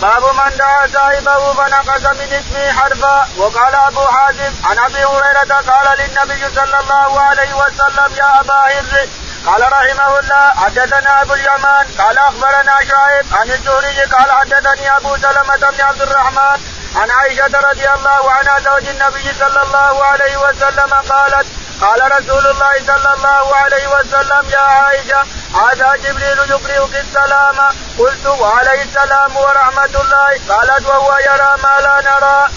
باب 0.00 0.24
من 0.24 0.56
دعا 0.56 0.86
صاحبه 0.86 1.52
فنقص 1.52 2.04
من 2.18 2.32
اسمه 2.32 2.72
حرفا. 2.72 3.28
وقال 3.36 3.74
أبو 3.74 4.06
حازم 4.06 4.52
عن 4.64 4.78
أبي 4.78 5.04
هريرة 5.04 5.54
قال 5.70 5.98
للنبي 5.98 6.54
صلى 6.54 6.80
الله 6.80 7.20
عليه 7.20 7.54
وسلم 7.54 8.16
يا 8.16 8.40
أبا 8.40 8.54
هر 8.54 9.08
قال 9.46 9.72
رحمه 9.72 10.20
الله 10.20 10.54
حدثنا 10.56 11.22
أبو 11.22 11.34
اليمان. 11.34 11.86
قال 11.98 12.18
أخبرنا 12.18 12.76
شعيب 12.88 13.26
عن 13.32 13.50
الزهري. 13.50 14.02
قال 14.02 14.32
حدثني 14.32 14.96
أبو 14.96 15.16
سلمة 15.16 15.70
بن 15.70 15.80
عبد 15.80 16.02
الرحمن. 16.02 16.58
عن 16.96 17.10
عائشة 17.10 17.60
رضي 17.70 17.88
الله 17.88 18.30
عنها 18.32 18.60
زوج 18.60 18.88
النبي 18.88 19.34
صلى 19.38 19.62
الله 19.62 20.04
عليه 20.04 20.36
وسلم 20.36 20.94
قالت 21.10 21.46
قال 21.82 22.00
رسول 22.18 22.46
الله 22.46 22.74
صلى 22.86 23.14
الله 23.14 23.56
عليه 23.56 23.86
وسلم 23.88 24.50
يا 24.50 24.58
عائشة 24.58 25.20
هذا 25.54 25.96
جبريل 25.96 26.38
يقرئك 26.50 26.94
السلام. 27.04 27.58
قلت 27.98 28.26
وعليه 28.26 28.82
السلام 28.82 29.36
ورحمة 29.36 29.94
الله. 30.02 30.30
قالت 30.48 30.86
وهو 30.86 31.10
يرى 31.28 31.52
ما 31.64 31.74
لا 31.84 31.96
نرى. 32.10 32.48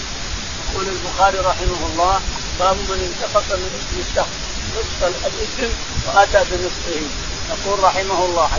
يقول 0.72 0.86
البخاري 0.88 1.38
رحمه 1.38 1.80
الله 1.86 2.20
باب 2.60 2.76
من 2.76 2.98
انتقص 3.06 3.48
من 3.52 3.70
اسم 3.78 3.96
الشخص 4.10 4.34
نصف 4.76 5.00
الاسم 5.26 5.74
وأتى 6.06 6.44
بنصفه. 6.50 7.02
يقول 7.50 7.84
رحمه 7.84 8.24
الله 8.24 8.50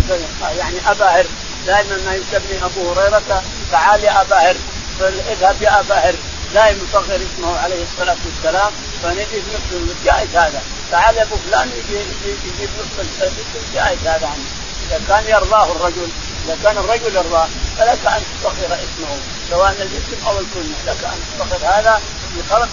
يعني 0.58 0.92
ابا 0.92 1.06
هر 1.06 1.26
دائما 1.66 1.98
ما 2.06 2.14
يسمي 2.16 2.66
أبو 2.66 2.94
هريرة 2.94 3.44
تعال 3.72 4.04
يا 4.04 4.22
ابا 4.22 4.36
هر 4.36 4.56
اذهب 5.02 5.62
يا 5.62 5.80
ابا 5.80 5.96
هر 5.96 6.16
دائما 6.54 6.80
يصغر 6.90 7.20
اسمه 7.28 7.60
عليه 7.64 7.84
الصلاة 7.84 8.18
والسلام. 8.26 8.72
فنجد 9.04 9.44
نصف 9.54 10.06
جائز 10.06 10.36
هذا. 10.36 10.62
تعال 10.92 11.18
يا 11.18 11.24
أبو 11.24 11.36
فلان 11.36 11.72
يجيب 11.90 12.70
نصف 12.80 13.00
الاسم 13.22 13.74
جائز 13.74 14.00
هذا 14.00 14.28
عنه. 14.28 14.46
إذا 14.88 15.02
كان 15.08 15.24
يرضاه 15.28 15.72
الرجل 15.72 16.10
إذا 16.46 16.58
كان 16.64 16.78
الرجل 16.78 17.16
يرضاه 17.16 17.48
فلك 17.78 18.06
أن 18.06 18.24
تصغر 18.42 18.74
اسمه. 18.74 19.18
سواء 19.50 19.72
الاسم 19.72 20.28
أو 20.28 20.40
الكنيه 20.40 20.82
لك 20.88 21.04
أن 21.04 21.20
تصغر 21.40 21.70
هذا 21.70 22.02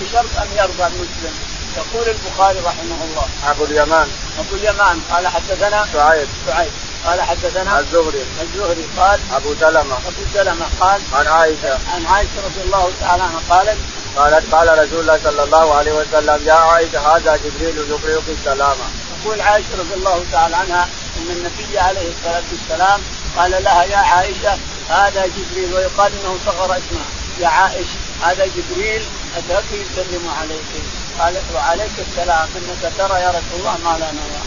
بشرط 0.01 0.39
أن 0.39 0.49
يرضى 0.57 0.87
المسلم. 0.87 1.35
يقول 1.77 2.09
البخاري 2.09 2.59
رحمه 2.59 3.05
الله. 3.05 3.27
أبو 3.51 3.65
اليمان. 3.65 4.09
أبو 4.39 4.57
اليمان. 4.57 5.01
قال 5.11 5.29
حدثنا 5.29 5.87
سعيد. 5.93 6.29
سعيد. 6.47 6.71
قال 7.07 7.23
حدثنا 7.23 7.79
الزهري. 7.79 8.25
الزهري. 8.43 8.85
قال 8.99 9.21
أبو 9.33 9.55
سلمة. 9.61 9.95
أبو 9.95 10.23
سلمة 10.35 10.67
قال 10.81 11.01
عن 11.13 11.27
عائشة. 11.27 11.79
عن 11.95 12.07
عائشة 12.07 12.39
رضي 12.45 12.63
الله 12.65 12.93
تعالى 13.01 13.23
عنها 13.23 13.41
قالت 13.51 13.79
قالت 14.17 14.55
قال 14.55 14.69
رسول 14.79 15.01
الله 15.01 15.19
صلى 15.25 15.43
الله 15.45 15.75
عليه 15.75 15.93
وسلم 15.93 16.47
يا 16.47 16.53
عائشة 16.53 17.17
هذا 17.17 17.37
جبريل 17.37 17.79
يقرئك 17.91 18.29
السلام. 18.29 18.77
تقول 19.23 19.41
عائشة 19.41 19.75
رضي 19.79 19.95
الله 19.95 20.25
تعالى 20.33 20.57
عنها 20.57 20.89
إن 21.17 21.31
النبي 21.31 21.79
عليه 21.79 22.09
الصلاة 22.15 22.43
والسلام 22.53 23.01
قال 23.37 23.51
لها 23.65 23.85
يا 23.85 23.97
عائشة 23.97 24.59
هذا 24.89 25.27
جبريل 25.27 25.75
ويقال 25.75 26.13
إنه 26.13 26.39
صغر 26.47 26.71
اسمه. 26.77 27.05
يا 27.41 27.49
عائشه 27.49 27.99
هذا 28.23 28.47
جبريل 28.57 29.03
اتاك 29.37 29.65
يسلم 29.73 30.25
عليك. 30.41 30.71
قال 31.19 31.35
وعليك 31.55 31.97
السلام 32.09 32.49
إنك 32.57 32.93
ترى 32.99 33.21
يا 33.21 33.29
رسول 33.29 33.61
الله 33.61 33.77
ما 33.85 33.99
لا 33.99 34.13
نرى. 34.13 34.44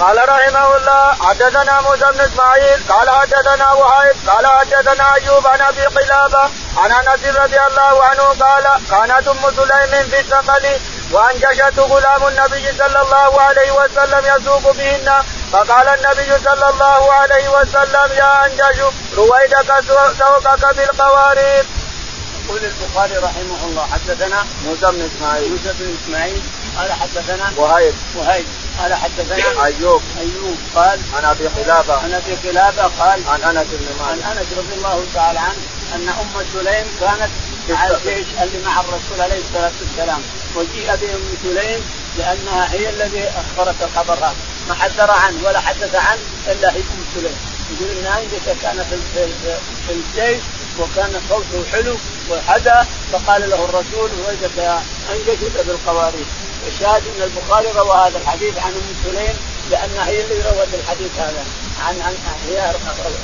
قال 0.00 0.28
رحمه 0.28 0.76
الله 0.76 1.14
حدثنا 1.14 1.80
موسى 1.80 2.04
بن 2.12 2.20
إسماعيل 2.20 2.80
قال 2.88 3.10
حدثنا 3.10 3.72
وهيب 3.72 4.16
قال 4.26 4.46
حدثنا 4.46 5.14
أيوب 5.14 5.46
عن 5.46 5.60
أبي 5.60 5.84
قلابة 5.84 6.42
عن 6.76 6.92
أنس 6.92 7.24
رضي 7.24 7.60
الله 7.60 8.04
عنه 8.04 8.22
قال 8.22 8.64
كانت 8.90 9.28
أم 9.28 9.50
سليم 9.56 10.08
في 10.10 10.20
الثقل 10.20 10.80
وانجشته 11.12 11.82
غلام 11.82 12.26
النبي 12.26 12.72
صلى 12.78 13.00
الله 13.02 13.40
عليه 13.40 13.70
وسلم 13.70 14.22
يسوق 14.36 14.72
بهن 14.72 15.22
فقال 15.52 15.88
النبي 15.88 16.44
صلى 16.44 16.70
الله 16.70 17.12
عليه 17.12 17.48
وسلم 17.48 18.12
يا 18.12 18.46
أنجش 18.46 18.80
رويدك 19.16 19.70
سوقك 20.18 20.76
بالقوارير. 20.76 21.64
يقول 22.44 22.60
البخاري 22.64 23.16
رحمه 23.16 23.64
الله 23.64 23.86
حدثنا 23.92 24.44
موسى 24.64 24.86
بن 24.96 25.10
إسماعيل. 25.16 25.50
موسى 25.52 25.72
بن 25.78 25.96
إسماعيل 26.04 26.42
قال 26.78 26.92
حدثنا 26.92 27.52
وهيب. 27.56 27.94
وهيب. 28.16 28.46
قال 28.82 28.94
حدثنا 28.94 29.64
أيوب. 29.64 30.02
أيوب 30.20 30.56
قال 30.74 31.00
عن 31.14 31.24
أبي 31.24 31.46
قلابة. 31.46 31.94
عن 31.94 32.12
أبي 32.12 32.48
قلابة 32.48 32.82
قال 32.82 33.20
عن 33.28 33.42
أنس 33.42 33.66
بن 33.72 33.86
مالك. 34.00 34.24
عن 34.24 34.36
أنس 34.36 34.46
رضي 34.58 34.74
الله 34.74 35.04
تعالى 35.14 35.38
عنه 35.38 35.62
أن 35.94 36.08
أم 36.08 36.44
سليم 36.52 36.86
كانت 37.00 37.30
مع 37.68 37.86
الجيش 37.86 38.26
اللي 38.42 38.64
مع 38.64 38.80
الرسول 38.80 39.20
عليه 39.20 39.38
الصلاة 39.38 39.72
والسلام. 39.80 40.22
وجيء 40.54 40.96
بأم 40.96 41.36
سليم 41.42 41.80
لأنها 42.18 42.72
هي 42.72 42.90
الذي 42.90 43.24
أخبرت 43.28 43.74
الخبر. 43.82 44.14
هذا 44.14 44.34
ما 44.68 44.74
حذر 44.74 45.10
عنه 45.10 45.38
ولا 45.44 45.60
حدث 45.60 45.94
عنه 45.94 46.20
إلا 46.46 46.72
هي 46.72 46.80
أم 46.80 47.04
سليم. 47.14 47.36
يقول 47.70 47.90
ان 47.90 48.06
انجزه 48.06 48.54
كان 48.62 48.84
في 48.90 49.26
في 49.86 49.92
الجيش 49.92 50.42
وكان 50.78 51.20
صوته 51.28 51.64
حلو 51.72 51.96
وحدا 52.30 52.86
فقال 53.12 53.50
له 53.50 53.64
الرسول 53.64 54.10
وجدك 54.28 54.80
انجزت 55.12 55.66
بالقوارير. 55.66 56.26
الشاهد 56.66 57.02
أن 57.16 57.22
البخاري 57.22 57.68
روى 57.76 57.96
هذا 57.96 58.18
الحديث 58.18 58.58
عن 58.58 58.72
أم 58.72 58.94
سليم 59.04 59.36
لانها 59.70 60.06
هي 60.08 60.20
اللي 60.20 60.34
روت 60.34 60.68
الحديث 60.74 61.10
هذا 61.18 61.44
عن 61.86 62.00
عن 62.00 62.14
هي 62.48 62.72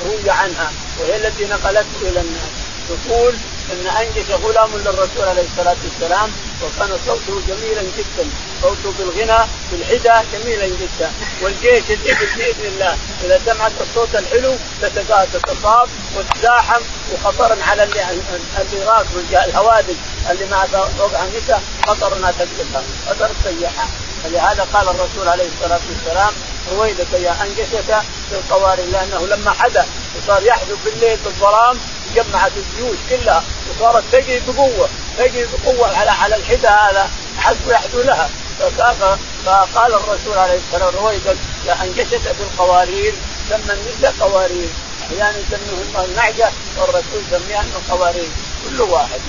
روي 0.04 0.30
عنها 0.30 0.72
وهي 1.00 1.16
التي 1.16 1.44
نقلته 1.44 2.00
إلى 2.02 2.20
الناس. 2.20 2.52
تقول 2.88 3.34
إن 3.72 3.86
أنجش 3.86 4.30
غلام 4.30 4.70
للرسول 4.76 5.28
عليه 5.28 5.42
الصلاة 5.42 5.76
والسلام 5.84 6.30
وكان 6.62 6.98
صوته 7.06 7.40
جميلا 7.48 7.82
جدا. 7.82 8.28
صوته 8.62 8.92
بالغنى 8.98 9.38
بالحدى 9.72 10.26
جميلا 10.32 10.66
جدا. 10.66 11.10
والجيش 11.42 11.84
الابل 11.90 12.26
بإذن 12.36 12.66
الله. 12.66 12.96
إذا 13.25 13.40
سمعت 13.46 13.72
الصوت 13.80 14.14
الحلو 14.14 14.56
تتصاب 14.82 15.88
وتزاحم 16.16 16.80
وخطر 17.12 17.56
على 17.62 17.82
البراق 17.82 19.06
الهوادج 19.32 19.94
اللي 20.30 20.46
مع 20.50 20.64
فوق 20.98 21.20
انجشه 21.20 21.58
خطر 21.86 22.16
انها 22.16 22.30
تقتلها 22.30 22.82
خطر 23.08 23.30
تسيحها 23.44 23.88
فلهذا 24.25 24.66
قال 24.72 24.88
الرسول 24.88 25.28
عليه 25.28 25.48
الصلاة 25.58 25.80
والسلام 25.88 26.32
رويدك 26.72 27.12
يا 27.12 27.36
انجشك 27.42 28.02
في 28.30 28.32
القوارير 28.32 28.86
لأنه 28.86 29.26
لما 29.26 29.50
حدا 29.50 29.86
وصار 30.16 30.42
يحذف 30.42 30.84
بالليل 30.84 31.18
بالظلام 31.25 31.78
جمعت 32.14 32.52
الجيوش 32.56 32.98
كلها 33.10 33.44
وصارت 33.70 34.04
تجري 34.12 34.42
بقوه 34.48 34.88
تجري 35.18 35.46
بقوة 35.64 35.98
على 35.98 36.10
على 36.10 36.36
الحدى 36.36 36.68
هذا 36.68 37.10
حسب 37.38 37.70
يحدو 37.70 38.02
لها. 38.02 38.30
فقال 38.58 39.94
الرسول 39.94 40.38
عليه 40.38 40.58
الصلاه 40.58 40.86
والسلام 40.86 41.04
رويدك 41.04 41.36
يا 41.66 41.76
انجشك 41.82 42.20
في 42.20 42.40
القوارير 42.40 43.14
سمى 43.48 43.72
النساء 43.72 44.14
قوارير. 44.20 44.68
أحيانا 45.06 45.38
يسميهن 45.38 46.04
النعجه 46.04 46.50
والرسول 46.76 47.22
سميها 47.30 47.64
القوارير 47.76 48.30
كل 48.64 48.80
واحد 48.80 49.20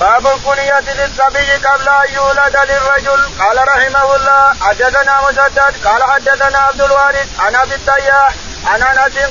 باب 0.00 0.26
الكنية 0.26 0.80
للصبي 0.80 1.52
قبل 1.52 1.88
أن 1.88 2.14
يولد 2.14 2.56
للرجل. 2.70 3.30
قال 3.38 3.68
رحمه 3.68 4.16
الله 4.16 4.54
حدثنا 4.60 5.20
مسدد. 5.28 5.86
قال 5.86 6.02
حدثنا 6.02 6.58
عبد 6.58 6.80
الوارث 6.80 7.28
عن 7.38 7.56
أبي 7.56 7.74
التياح 7.74 8.34
عن 8.66 8.82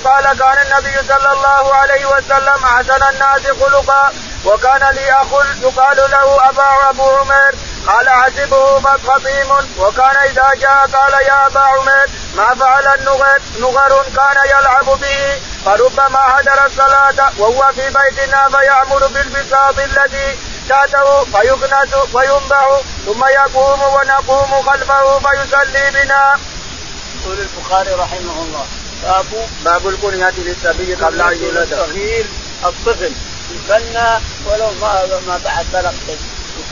قال 0.06 0.24
كان 0.40 0.58
النبي 0.66 1.08
صلى 1.08 1.32
الله 1.32 1.76
عليه 1.76 2.06
وسلم 2.06 2.64
أحسن 2.64 3.04
الناس 3.04 3.42
خلقا 3.62 4.12
وكان 4.46 4.96
لي 4.96 5.12
أخ 5.12 5.28
يقال 5.62 5.98
له 5.98 6.50
أبا 6.50 6.90
أبو 6.90 7.10
عمير 7.10 7.56
قال 7.88 8.10
حسبه 8.10 8.80
خطيم 8.80 9.52
وكان 9.80 10.18
إذا 10.18 10.50
جاء 10.62 10.88
قال 10.94 11.14
يا 11.14 11.48
أبا 11.48 11.60
عمير 11.60 12.08
ما 12.36 12.56
فعل 12.56 12.88
النغر 13.00 13.42
نغر 13.60 14.04
كان 14.16 14.38
يلعب 14.46 14.86
به 14.86 15.40
فربما 15.66 16.20
هدر 16.40 16.66
الصلاة 16.66 17.32
وهو 17.38 17.72
في 17.76 17.90
بيتنا 17.90 18.50
فيأمر 18.50 19.08
بالبساط 19.08 19.80
الذي 19.80 20.38
تاته 20.70 21.24
فيكنس 21.24 21.94
وينبع 22.14 22.80
ثم 23.06 23.26
يقوم 23.26 23.82
ونقوم 23.82 24.62
خلفه 24.62 25.20
فيصلي 25.20 25.92
بنا. 25.92 26.40
يقول 27.22 27.38
البخاري 27.40 27.94
رحمه 27.94 28.42
الله 28.44 28.66
باب 29.04 29.26
باب 29.66 29.88
الكنية 29.88 30.34
للصبي 30.38 30.96
قبل 30.96 31.22
أن 31.22 31.44
يولد. 31.44 31.74
الصغير 31.74 32.26
الطفل 32.66 33.12
يكنى 33.52 34.10
ولو 34.46 34.72
ما 34.82 35.20
ما 35.28 35.40
بعد 35.46 35.66
بلغ 35.74 35.92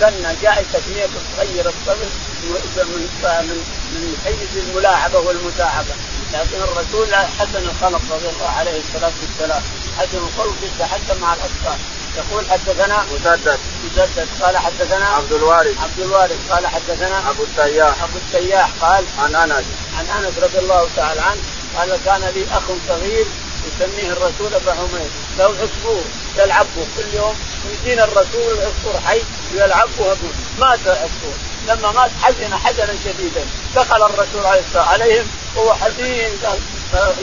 يكنى 0.02 0.36
جاء 0.42 0.66
تسمية 0.74 1.06
الصغير 1.06 1.70
الطفل 1.70 2.10
من 2.46 3.10
من 3.40 3.64
من 3.94 4.18
حيز 4.24 4.64
الملاعبة 4.68 5.20
والمداعبة 5.20 5.96
لكن 6.34 6.58
الرسول 6.62 7.16
حسن 7.16 7.70
الخلق 7.70 8.02
رضي 8.12 8.30
الله 8.30 8.50
عليه 8.50 8.80
الصلاة 8.80 9.12
والسلام 9.22 9.62
حسن 9.98 10.18
الخلق 10.18 10.56
يتحدى 10.64 11.20
مع 11.22 11.34
الأطفال. 11.34 11.80
يقول 12.18 12.46
حدثنا 12.50 13.06
مسدد. 13.14 13.60
مسدد. 13.86 14.28
قال 14.42 14.58
حدثنا 14.58 15.06
عبد 15.06 15.32
الوارث. 15.32 15.82
عبد 15.84 16.00
الوارث. 16.00 16.52
قال 16.52 16.68
حدثنا 16.68 17.30
أبو 17.30 17.44
التياح 17.44 18.04
أبو 18.04 18.18
التياح 18.18 18.70
قال 18.82 19.04
عن 19.20 19.36
أنس. 19.36 19.66
عن 19.98 20.24
أنس 20.24 20.34
رضي 20.44 20.60
الله 20.60 20.88
تعالى 20.96 21.22
عنه 21.22 21.42
قال 21.78 21.98
كان 22.06 22.22
لي 22.36 22.46
أخ 22.52 22.64
صغير 22.88 23.25
يسميه 23.68 24.12
الرسول 24.12 24.54
ابا 24.54 24.72
عمير. 24.72 25.10
له 25.38 25.46
عصفور 25.46 26.04
يلعبه 26.38 26.86
كل 26.98 27.13
يوم 27.13 27.36
يدين 27.72 28.00
الرسول 28.00 28.54
العصفور 28.54 29.01
حي 29.08 29.22
ويلعبه 29.54 30.18
مات 30.60 30.80
العصفور 30.86 31.36
لما 31.68 31.92
مات 31.92 32.12
حزن 32.22 32.56
حزنا 32.56 32.96
شديدا. 33.06 33.46
دخل 33.75 34.04
الرسول 34.06 34.46
عليه 34.46 34.62
الصلاة 34.68 34.84
عليهم 34.84 35.27
وهو 35.56 35.74
حزين. 35.74 36.32
قال 36.44 36.60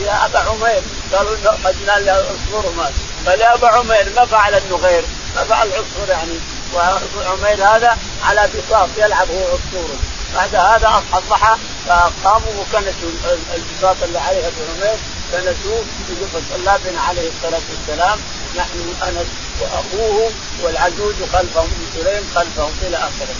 يا 0.05 0.25
أبا 0.25 0.39
عمير. 0.39 0.81
قالوا 1.13 1.37
حزنا 1.65 1.97
العصفور 1.97 2.73
مات. 2.77 2.93
قال 3.27 3.41
يا 3.41 3.53
أبا 3.53 3.67
عمير 3.67 4.13
ما 4.15 4.25
فعل 4.25 4.55
النغير؟ 4.55 5.03
ما 5.35 5.43
فعل 5.43 5.67
العصفور 5.67 6.09
يعني. 6.09 6.39
وعمير 6.73 7.67
هذا 7.67 7.97
على 8.23 8.47
بساط 8.47 8.89
يلعب 8.97 9.27
هو 9.31 9.43
عصفوره 9.43 9.97
بعد 10.35 10.55
هذا 10.55 10.87
أصحى 10.87 11.19
الضحى 11.19 11.57
فقاموا 11.87 12.51
وكنسوا 12.59 13.09
البساط 13.55 13.95
اللي 14.03 14.19
عليه 14.19 14.47
أبو 14.47 14.61
عمير. 14.75 14.97
كنسوه 15.31 15.83
صلى 16.33 16.77
بنا 16.85 17.01
عليه 17.01 17.29
الصلاة 17.29 17.61
والسلام 17.69 18.19
نحن 18.55 18.93
انس 19.07 19.27
وأخوه 19.61 20.31
والعجوز 20.61 21.15
خلفهم 21.33 21.69
سليم 21.93 22.31
خلفهم 22.35 22.73
إلى 22.81 22.97
آخره. 22.97 23.35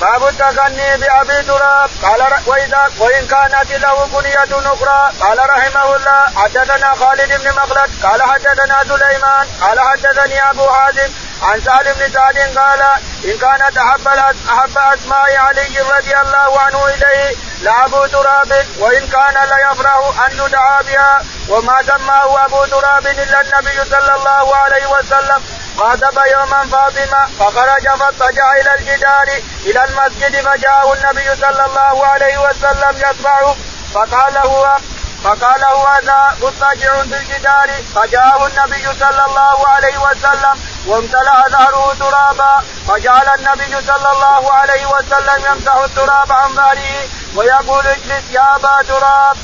باب 0.00 0.28
التغني 0.28 0.96
بأبي 0.96 1.42
تراب 1.42 1.90
قال 2.02 2.20
واذا 2.46 2.90
وإن 2.98 3.26
كانت 3.26 3.72
له 3.72 4.06
بنية 4.06 4.72
أخرى 4.72 5.12
قال 5.20 5.38
رحمه 5.38 5.96
الله 5.96 6.20
حدثنا 6.36 6.94
خالد 6.94 7.42
بن 7.42 7.48
مخلد 7.50 7.90
قال 8.02 8.22
حدثنا 8.22 8.84
سليمان 8.88 9.46
قال 9.60 9.80
حدثني 9.80 10.50
أبو 10.50 10.66
حازم 10.68 11.10
عن 11.42 11.60
سالم 11.60 11.92
بن 11.98 12.12
سعد 12.12 12.38
قال 12.58 12.82
إن 13.24 13.38
كانت 13.38 13.78
أحب 13.78 14.08
أحب 14.48 14.78
أسماء 14.78 15.36
علي 15.36 15.80
رضي 15.80 16.16
الله 16.16 16.60
عنه 16.60 16.86
إليه 16.86 17.36
لأبو 17.62 18.06
تراب 18.06 18.66
وإن 18.78 19.06
كان 19.08 19.34
ليفرح 19.52 20.24
أن 20.26 20.32
يدعى 20.32 20.82
بها. 20.82 21.22
وما 21.48 21.82
سماه 21.82 22.44
أبو 22.44 22.64
تراب 22.64 23.06
إلا 23.06 23.40
النبي 23.40 23.84
صلى 23.90 24.14
الله 24.14 24.56
عليه 24.56 24.86
وسلم. 24.86 25.42
خاطب 25.78 26.18
يوما 26.32 26.66
فاطمة 26.72 27.26
فخرج 27.38 27.88
فاضطجع 27.88 28.52
إلى 28.60 28.74
الجدار 28.74 29.28
إلى 29.66 29.84
المسجد 29.84 30.48
فجاءه 30.48 30.92
النبي 30.92 31.36
صلى 31.40 31.64
الله 31.66 32.06
عليه 32.06 32.38
وسلم 32.38 32.96
يتبعه 32.96 33.56
فقال 33.94 34.38
هو 34.38 34.76
فقال 35.24 35.64
هو 35.64 35.86
هذا 35.86 36.36
مضطجع 36.42 37.02
في 37.02 37.16
الجدار. 37.16 37.70
فجاءه 37.94 38.46
النبي 38.46 38.86
صلى 39.00 39.24
الله 39.24 39.68
عليه 39.68 39.98
وسلم. 39.98 40.56
وامتلأ 40.86 41.48
ظهره 41.50 41.94
ترابا 42.00 42.64
فجعل 42.88 43.28
النبي 43.38 43.86
صلى 43.86 44.12
الله 44.12 44.52
عليه 44.52 44.86
وسلم 44.86 45.44
يمسح 45.50 45.74
التراب 45.74 46.32
عن 46.32 46.54
ظهره 46.54 47.08
ويقول 47.36 47.86
اجلس 47.86 48.30
يا 48.30 48.56
أبا 48.56 48.82
تراب. 48.88 49.36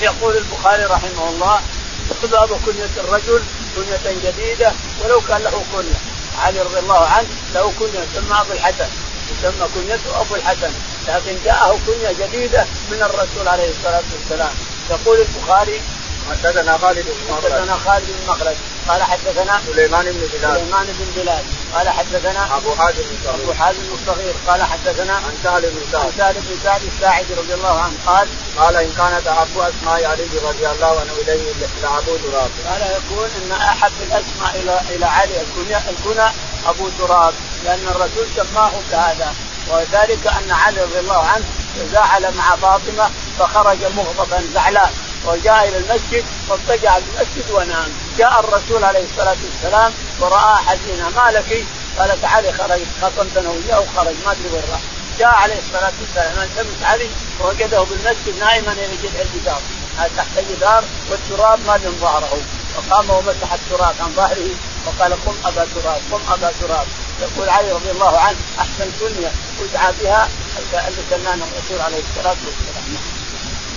يقول 0.00 0.36
البخاري 0.36 0.84
رحمه 0.84 1.28
الله 1.28 1.60
باب 2.22 2.48
كنية 2.66 2.94
الرجل 2.96 3.42
كنية 3.76 4.30
جديدة 4.30 4.72
ولو 5.04 5.20
كان 5.20 5.42
له 5.42 5.64
كنية. 5.72 6.00
علي 6.44 6.60
رضي 6.60 6.78
الله 6.78 7.08
عنه 7.08 7.28
له 7.54 7.72
كنية 7.78 8.04
تسمى 8.14 8.40
أبو 8.40 8.52
الحسن. 8.52 8.88
يسمى 9.30 9.68
كنيته 9.74 10.20
أبو 10.20 10.34
الحسن 10.34 10.72
لكن 11.08 11.36
جاءه 11.44 11.78
كنية 11.86 12.26
جديدة 12.26 12.64
من 12.90 13.02
الرسول 13.02 13.48
عليه 13.48 13.70
الصلاة 13.70 14.02
والسلام. 14.12 14.54
يقول 14.90 15.18
البخاري 15.20 15.82
حدثنا 16.30 16.78
خالد 16.78 17.06
بن 17.06 17.34
حدثنا 17.36 17.76
خالد 17.86 18.06
بن 18.06 18.32
مخلد. 18.32 18.56
قال 18.88 19.02
حدثنا 19.02 19.60
سليمان 19.66 20.04
بن 20.04 20.28
بلال. 20.32 20.56
سليمان 20.56 20.86
بن 20.86 21.06
بلال. 21.16 21.44
قال 21.74 21.88
حدثنا 21.88 22.56
أبو 22.56 22.74
حازم 22.74 23.02
الصغير 23.16 23.44
أبو 23.44 23.52
حازم 23.52 23.82
الصغير 23.92 24.34
قال 24.46 24.62
حدثنا 24.62 25.12
عن 25.12 25.34
سهل 25.44 25.62
بن 25.62 25.80
سعد. 25.92 26.02
عن 26.02 26.12
سهل 26.18 26.34
بن 26.34 26.56
سعد 26.64 26.80
الساعدي 26.82 27.34
رضي 27.34 27.54
الله 27.54 27.80
عنه. 27.80 27.96
قال 28.06 28.28
قال 28.58 28.76
إن 28.76 28.92
كانت 28.98 29.26
أحب 29.26 29.58
أسماء 29.58 30.04
علي 30.04 30.24
رضي 30.44 30.66
الله 30.66 31.00
عنه 31.00 31.12
إليه 31.22 31.52
لابو 31.82 32.16
تراب. 32.16 32.50
قال 32.68 32.82
يقول 32.82 33.28
إن 33.42 33.52
أحب 33.52 33.92
الأسماء 34.00 34.52
إلى 34.54 34.80
إلى 34.96 35.06
علي. 35.06 35.34
الكنى 35.40 35.76
الكنى 35.76 36.28
أبو 36.66 36.88
تراب. 36.98 37.34
لأن 37.64 37.88
الرسول 37.88 38.26
سماه 38.36 38.70
بهذا 38.90 39.34
وذلك 39.70 40.26
أن 40.26 40.50
علي 40.50 40.82
رضي 40.82 40.98
الله 40.98 41.22
عنه 41.26 41.44
تزاحل 41.76 42.34
مع 42.36 42.56
فاطمة 42.56 43.10
فخرج 43.38 43.78
مغضبا 43.96 44.42
زعلان 44.54 44.90
وجاء 45.24 45.68
إلى 45.68 45.78
المسجد 45.78 46.24
واضطجع 46.48 46.94
في 46.94 47.04
المسجد 47.14 47.50
ونام. 47.50 48.05
جاء 48.18 48.40
الرسول 48.40 48.84
عليه 48.84 49.04
الصلاة 49.04 49.36
والسلام 49.44 49.92
ورأى 50.20 50.56
حزينة 50.56 51.08
ما 51.16 51.30
لك؟ 51.30 51.64
قال 51.98 52.22
تعالي 52.22 52.52
خرج 52.52 52.80
خصمتنا 53.02 53.50
وياه 53.50 53.80
وخرج 53.80 54.14
ما 54.26 54.32
أدري 54.32 54.48
وين 54.52 54.62
راح. 54.72 54.80
جاء 55.18 55.28
عليه 55.28 55.58
الصلاة 55.58 55.92
والسلام 56.00 56.38
التمس 56.38 56.82
علي. 56.82 57.08
ووجده 57.40 57.82
بالمسجد 57.82 58.38
نائما 58.40 58.74
جذع 58.74 59.20
الجدار. 59.20 59.60
تحت 60.16 60.38
الجدار 60.38 60.84
والتراب 61.10 61.58
ما 61.66 61.76
من 61.76 61.98
ظهره. 62.00 62.38
فقام 62.76 63.10
ومسح 63.10 63.52
التراب 63.52 63.94
عن 64.00 64.12
ظهره 64.16 64.50
وقال 64.86 65.12
قم 65.12 65.34
أبا 65.44 65.66
تراب 65.74 66.00
قم 66.12 66.20
أبا 66.32 66.52
تراب. 66.60 66.86
يقول 67.20 67.48
علي 67.48 67.72
رضي 67.72 67.90
الله 67.90 68.18
عنه 68.18 68.38
احسن 68.58 68.90
كنيه 69.00 69.30
أدعى 69.60 69.92
بها. 70.00 70.28
اللي 70.58 71.02
سنانا 71.10 71.44
الرسول 71.44 71.80
عليه 71.80 72.02
الصلاة 72.10 72.36
والسلام. 72.46 73.05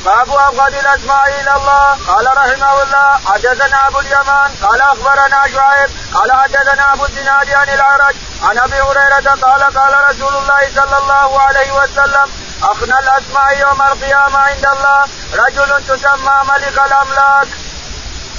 باب 0.05 0.29
ابغض 0.29 0.73
الأسماء 0.73 1.27
إلى 1.41 1.53
الله. 1.55 1.97
قال 2.07 2.25
رحمه 2.37 2.83
الله 2.83 3.19
حدثنا 3.25 3.87
أبو 3.87 3.99
اليمان 3.99 4.51
قال 4.61 4.81
أخبرنا 4.81 5.41
شعيب 5.53 5.89
قال 6.13 6.31
حدثنا 6.31 6.93
أبو 6.93 7.05
الزناد 7.05 7.49
عن 7.51 7.69
العرج 7.69 8.15
عن 8.43 8.57
أبي 8.57 8.81
هريرة 8.81 9.29
قال 9.41 9.63
قال 9.63 9.93
رسول 10.09 10.33
الله 10.35 10.61
صلى 10.75 10.97
الله 10.97 11.41
عليه 11.41 11.71
وسلم 11.71 12.27
اخنى 12.63 12.99
الأسماء 12.99 13.57
يوم 13.59 13.81
القيامة 13.81 14.37
عند 14.37 14.65
الله. 14.65 15.01
رجل 15.33 15.83
تسمى 15.87 16.35
ملك 16.43 16.77
الأملاك. 16.87 17.47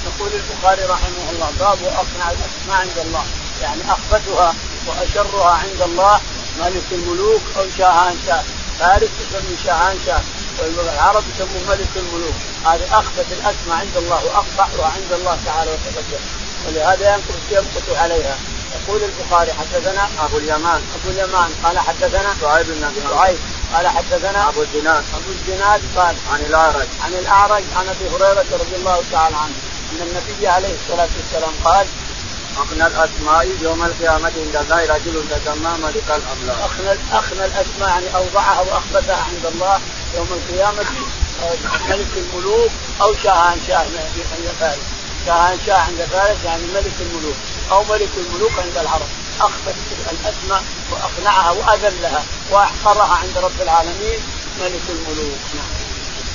يقول 0.06 0.30
البخاري 0.32 0.84
رحمه 0.84 1.30
الله 1.32 1.50
باب 1.60 1.78
أقنع 1.84 2.30
الأسماء 2.30 2.80
عند 2.80 2.98
الله. 2.98 3.24
يعني 3.62 3.82
أخبثها 3.88 4.54
وأشرها 4.86 5.50
عند 5.50 5.80
الله 5.82 6.20
ملك 6.60 6.86
الملوك 6.92 7.42
أو 7.56 7.64
شاهان 7.78 8.18
شاه 8.26 8.42
فارس 8.78 9.10
تسمي 9.20 9.56
شاهان 9.64 9.98
شاه 10.06 10.20
والعرب 10.58 11.24
يسموه 11.34 11.62
ملك 11.68 11.92
الملوك. 11.96 12.38
هذه 12.66 12.98
اخبث 12.98 13.28
الأسماء 13.32 13.76
عند 13.84 13.96
الله 13.96 14.24
واقبحها 14.24 14.92
عند 14.96 15.12
الله 15.12 15.38
تعالى 15.46 15.70
وتقدم. 15.70 16.22
ولهذا 16.66 17.08
ينقص 17.14 17.44
يمقت 17.50 17.98
عليها. 18.02 18.36
يقول 18.76 19.00
البخاري 19.02 19.52
حدثنا 19.52 20.08
أبو 20.24 20.38
اليمان. 20.38 20.82
أبو 20.96 21.10
اليمان. 21.10 21.50
قال 21.64 21.78
حدثنا 21.78 22.34
شعيب 22.40 22.66
بن 22.66 22.84
أبي 22.84 23.00
شعيب. 23.10 23.38
قال 23.74 23.88
حدثنا 23.88 24.48
أبو 24.48 24.62
الزناد 24.62 25.04
أبو 25.18 25.30
الزناد 25.38 25.80
قال 25.96 26.14
عن 26.32 26.40
الأعرج. 26.40 26.88
عن 27.04 27.12
الأعرج 27.12 27.62
عن 27.76 27.88
أبي 27.88 28.08
هريرة 28.14 28.46
رضي 28.52 28.76
الله 28.76 29.02
تعالى 29.12 29.36
عنه. 29.36 29.54
أن 29.90 30.00
النبي 30.06 30.48
عليه 30.48 30.74
الصلاة 30.80 31.08
والسلام 31.16 31.54
قال 31.64 31.86
أغنى 32.58 32.86
الأسماء 32.86 33.48
يوم 33.62 33.84
القيامة 33.84 34.32
عند 34.44 34.56
الله 34.56 34.94
رجل 34.94 35.24
تسمى 35.30 35.72
ملك 35.82 36.08
الأملاك. 36.18 36.58
أخنى 36.64 36.92
أخنى 37.12 37.44
الأسماء 37.44 37.88
يعني 37.88 38.06
أوضعها 38.14 38.60
وأخبثها 38.60 39.16
عند 39.16 39.46
الله 39.54 39.80
يوم 40.16 40.28
القيامة 40.32 40.84
ملك 41.88 42.08
الملوك 42.16 42.70
أو 43.00 43.14
شاهان 43.14 43.60
شاه 43.66 43.76
عند 43.76 44.48
فارس. 44.60 44.78
شاهان 45.26 45.58
شاه 45.66 45.78
عند 45.78 46.08
فارس 46.12 46.38
يعني 46.44 46.62
ملك 46.74 46.94
الملوك 47.00 47.36
أو 47.70 47.84
ملك 47.84 48.10
الملوك 48.16 48.52
عند 48.58 48.76
العرب. 48.76 49.08
أخبث 49.40 49.76
الأسماء 50.12 50.62
وأقنعها 50.90 51.50
وأذلها 51.50 52.22
وأحقرها 52.50 53.18
عند 53.22 53.38
رب 53.38 53.60
العالمين 53.60 54.20
ملك 54.60 54.82
الملوك 54.88 55.38
نعم. 55.54 55.90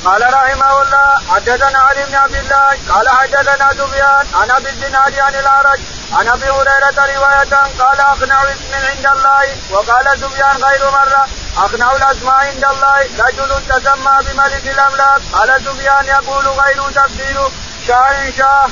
قال 0.05 0.33
رحمه 0.33 0.81
الله 0.81 1.21
حدثنا 1.29 1.79
علي 1.79 2.05
بن 2.05 2.15
عبد 2.15 2.35
الله 2.35 2.77
قال 2.89 3.09
حدثنا 3.09 3.69
سفيان 3.73 4.25
عن 4.33 4.51
أبي 4.51 4.69
الزناد 4.69 5.19
عن 5.19 5.35
الأعرج 5.35 5.79
عن 6.13 6.27
أبي 6.27 6.49
هريرة 6.49 7.15
رواية 7.15 7.55
قال 7.79 7.99
اقنع 7.99 8.43
اسم 8.43 8.73
عند 8.73 9.05
الله 9.05 9.57
وقال 9.71 10.19
سفيان 10.19 10.63
غير 10.63 10.91
مرة 10.91 11.27
أقنع 11.57 11.95
الاسماء 11.95 12.35
عند 12.35 12.65
الله. 12.65 12.99
رجل 13.25 13.51
تسمى 13.69 14.15
بملك 14.25 14.67
الأملاك. 14.67 15.21
قال 15.33 15.61
سفيان 15.65 16.05
يقول 16.05 16.47
غير 16.47 16.81
تفسير 16.95 17.37
شاه 17.87 18.29
شاه. 18.37 18.69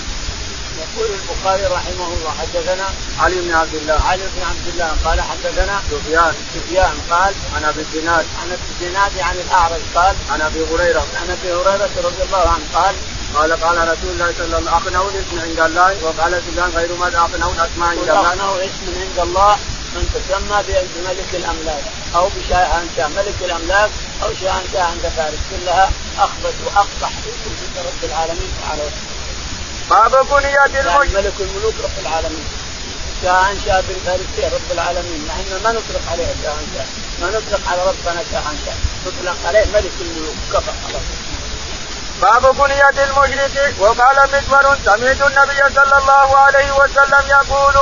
يقول 0.83 1.09
البخاري 1.19 1.65
رحمه 1.65 2.07
الله 2.07 2.31
حدثنا 2.41 2.87
علي 3.19 3.41
بن 3.41 3.53
عبد 3.55 3.75
الله. 3.75 3.99
علي 4.07 4.23
بن 4.35 4.41
عبد 4.49 4.67
الله 4.67 4.91
قال 5.05 5.21
حدثنا 5.21 5.81
سفيان. 5.91 6.33
سفيان 6.55 6.95
قال 7.11 7.33
عن 7.55 7.63
أبي 7.65 7.81
الزناد. 7.81 8.25
عن 8.41 8.47
أبي 8.51 8.67
الزناد 8.73 9.19
عن 9.19 9.35
الأعرج 9.35 9.81
قال 9.95 10.15
عن 10.31 10.41
أبي 10.41 10.65
هريرة. 10.71 11.05
عن 11.21 11.37
أبي 11.37 11.53
هريرة 11.53 11.89
رضي 12.03 12.23
الله 12.23 12.49
عنه 12.53 12.65
قال 12.73 12.95
قال 13.35 13.63
قال 13.63 13.77
رسول 13.77 14.09
الله 14.13 14.33
صلى 14.37 14.45
الله 14.45 14.57
عليه 14.57 14.67
وسلم 14.67 14.67
أقنعوا 14.67 15.09
الاسم 15.11 15.39
عند 15.41 15.59
الله. 15.59 15.97
وقال 16.03 16.41
سفيان 16.47 16.69
غير 16.75 16.95
ما 16.99 17.07
أقنعوا 17.07 17.53
الاسماء 17.53 17.89
عند 17.89 17.99
الله. 17.99 18.29
اقنعوا 18.29 18.57
اسم 18.65 18.85
عند 19.01 19.19
الله. 19.19 19.57
من 19.95 20.05
تسمى 20.13 20.63
بملك 20.95 21.29
الأملاك 21.33 21.83
أو 22.15 22.29
بشاهنشاه 22.35 23.07
ملك 23.07 23.35
الأملاك 23.41 23.89
أو 24.23 24.29
شاهنشاه 24.41 24.83
عند 24.83 25.11
فارس. 25.17 25.39
كلها 25.51 25.89
أخبث 26.17 26.55
واقبح 26.65 27.09
في 27.09 27.79
رب 27.87 28.03
العالمين 28.03 28.51
تعالى 28.61 28.83
باب 29.89 30.27
بنية 30.27 30.49
يعني 30.49 31.09
ملك 31.09 31.33
الملوك 31.39 31.75
رب 31.83 31.99
العالمين. 32.01 32.45
شاهنشاه 33.23 33.81
بن 33.81 33.95
فارس 34.05 34.53
رب 34.53 34.71
العالمين. 34.71 35.29
ان 35.29 35.61
ما 35.63 35.71
نطلق 35.71 36.01
عليه 36.11 36.27
شاهنشاه 36.43 36.87
ما 37.21 37.27
نطلق 37.27 37.61
على 37.71 37.81
ربنا 37.81 38.23
شاهنشاه 38.31 38.77
نطلق 39.05 39.37
عليه 39.47 39.65
ملك 39.73 39.91
الملوك 40.01 40.35
كفى 40.53 40.71
خلاص 40.87 41.07
باب 42.21 42.55
بنية 42.55 43.03
المشرك. 43.03 43.75
وقال 43.79 44.17
مزمر 44.33 44.77
سمعت 44.85 45.21
النبي 45.21 45.75
صلى 45.75 45.97
الله 46.01 46.37
عليه 46.37 46.71
وسلم 46.71 47.23
يقول 47.29 47.75